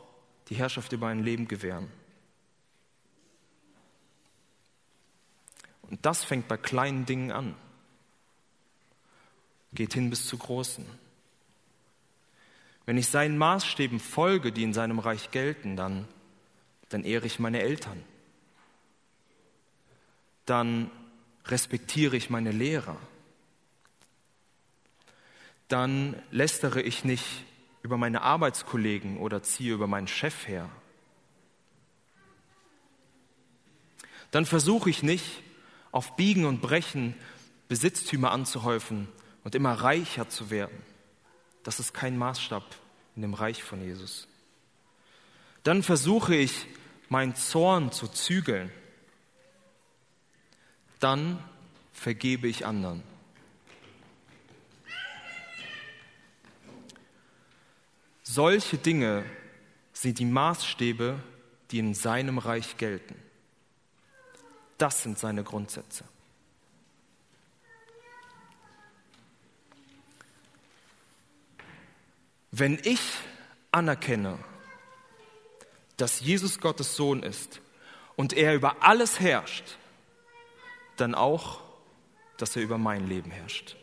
die 0.49 0.55
Herrschaft 0.55 0.91
über 0.91 1.07
ein 1.07 1.23
Leben 1.23 1.47
gewähren. 1.47 1.89
Und 5.89 6.05
das 6.05 6.23
fängt 6.23 6.47
bei 6.47 6.57
kleinen 6.57 7.05
Dingen 7.05 7.31
an, 7.31 7.55
geht 9.73 9.93
hin 9.93 10.09
bis 10.09 10.25
zu 10.25 10.37
großen. 10.37 10.85
Wenn 12.85 12.97
ich 12.97 13.07
seinen 13.07 13.37
Maßstäben 13.37 13.99
folge, 13.99 14.51
die 14.51 14.63
in 14.63 14.73
seinem 14.73 14.99
Reich 14.99 15.31
gelten, 15.31 15.75
dann, 15.75 16.07
dann 16.89 17.03
ehre 17.03 17.25
ich 17.25 17.39
meine 17.39 17.61
Eltern 17.61 18.03
dann 20.45 20.91
respektiere 21.45 22.15
ich 22.15 22.29
meine 22.29 22.51
Lehrer. 22.51 22.97
dann 25.69 26.21
lästere 26.29 26.81
ich 26.81 27.03
nicht 27.03 27.45
über 27.81 27.97
meine 27.97 28.21
Arbeitskollegen 28.21 29.17
oder 29.17 29.41
ziehe 29.41 29.73
über 29.73 29.87
meinen 29.87 30.07
Chef 30.07 30.47
her. 30.47 30.69
Dann 34.29 34.45
versuche 34.45 34.89
ich 34.91 35.01
nicht, 35.01 35.41
auf 35.93 36.17
Biegen 36.17 36.43
und 36.43 36.61
Brechen 36.61 37.15
Besitztümer 37.69 38.31
anzuhäufen 38.31 39.07
und 39.45 39.55
immer 39.55 39.73
reicher 39.73 40.27
zu 40.27 40.49
werden. 40.49 40.77
Das 41.63 41.79
ist 41.79 41.93
kein 41.93 42.17
Maßstab 42.17 42.63
in 43.15 43.21
dem 43.21 43.33
Reich 43.33 43.63
von 43.63 43.81
Jesus. 43.81 44.27
Dann 45.63 45.81
versuche 45.81 46.35
ich, 46.35 46.67
meinen 47.07 47.35
Zorn 47.35 47.91
zu 47.91 48.07
zügeln. 48.07 48.71
Dann 50.99 51.41
vergebe 51.93 52.47
ich 52.47 52.65
anderen. 52.65 53.03
Solche 58.23 58.77
Dinge 58.77 59.25
sind 59.93 60.17
die 60.17 60.25
Maßstäbe, 60.25 61.21
die 61.69 61.79
in 61.79 61.93
seinem 61.93 62.39
Reich 62.39 62.77
gelten. 62.77 63.22
Das 64.83 65.01
sind 65.01 65.17
seine 65.17 65.45
Grundsätze. 65.45 66.03
Wenn 72.51 72.77
ich 72.83 72.99
anerkenne, 73.71 74.37
dass 75.95 76.19
Jesus 76.19 76.59
Gottes 76.59 76.97
Sohn 76.97 77.23
ist 77.23 77.61
und 78.17 78.33
er 78.33 78.55
über 78.55 78.83
alles 78.83 79.21
herrscht, 79.21 79.77
dann 80.97 81.15
auch, 81.15 81.61
dass 82.35 82.57
er 82.57 82.63
über 82.63 82.77
mein 82.77 83.07
Leben 83.07 83.31
herrscht. 83.31 83.77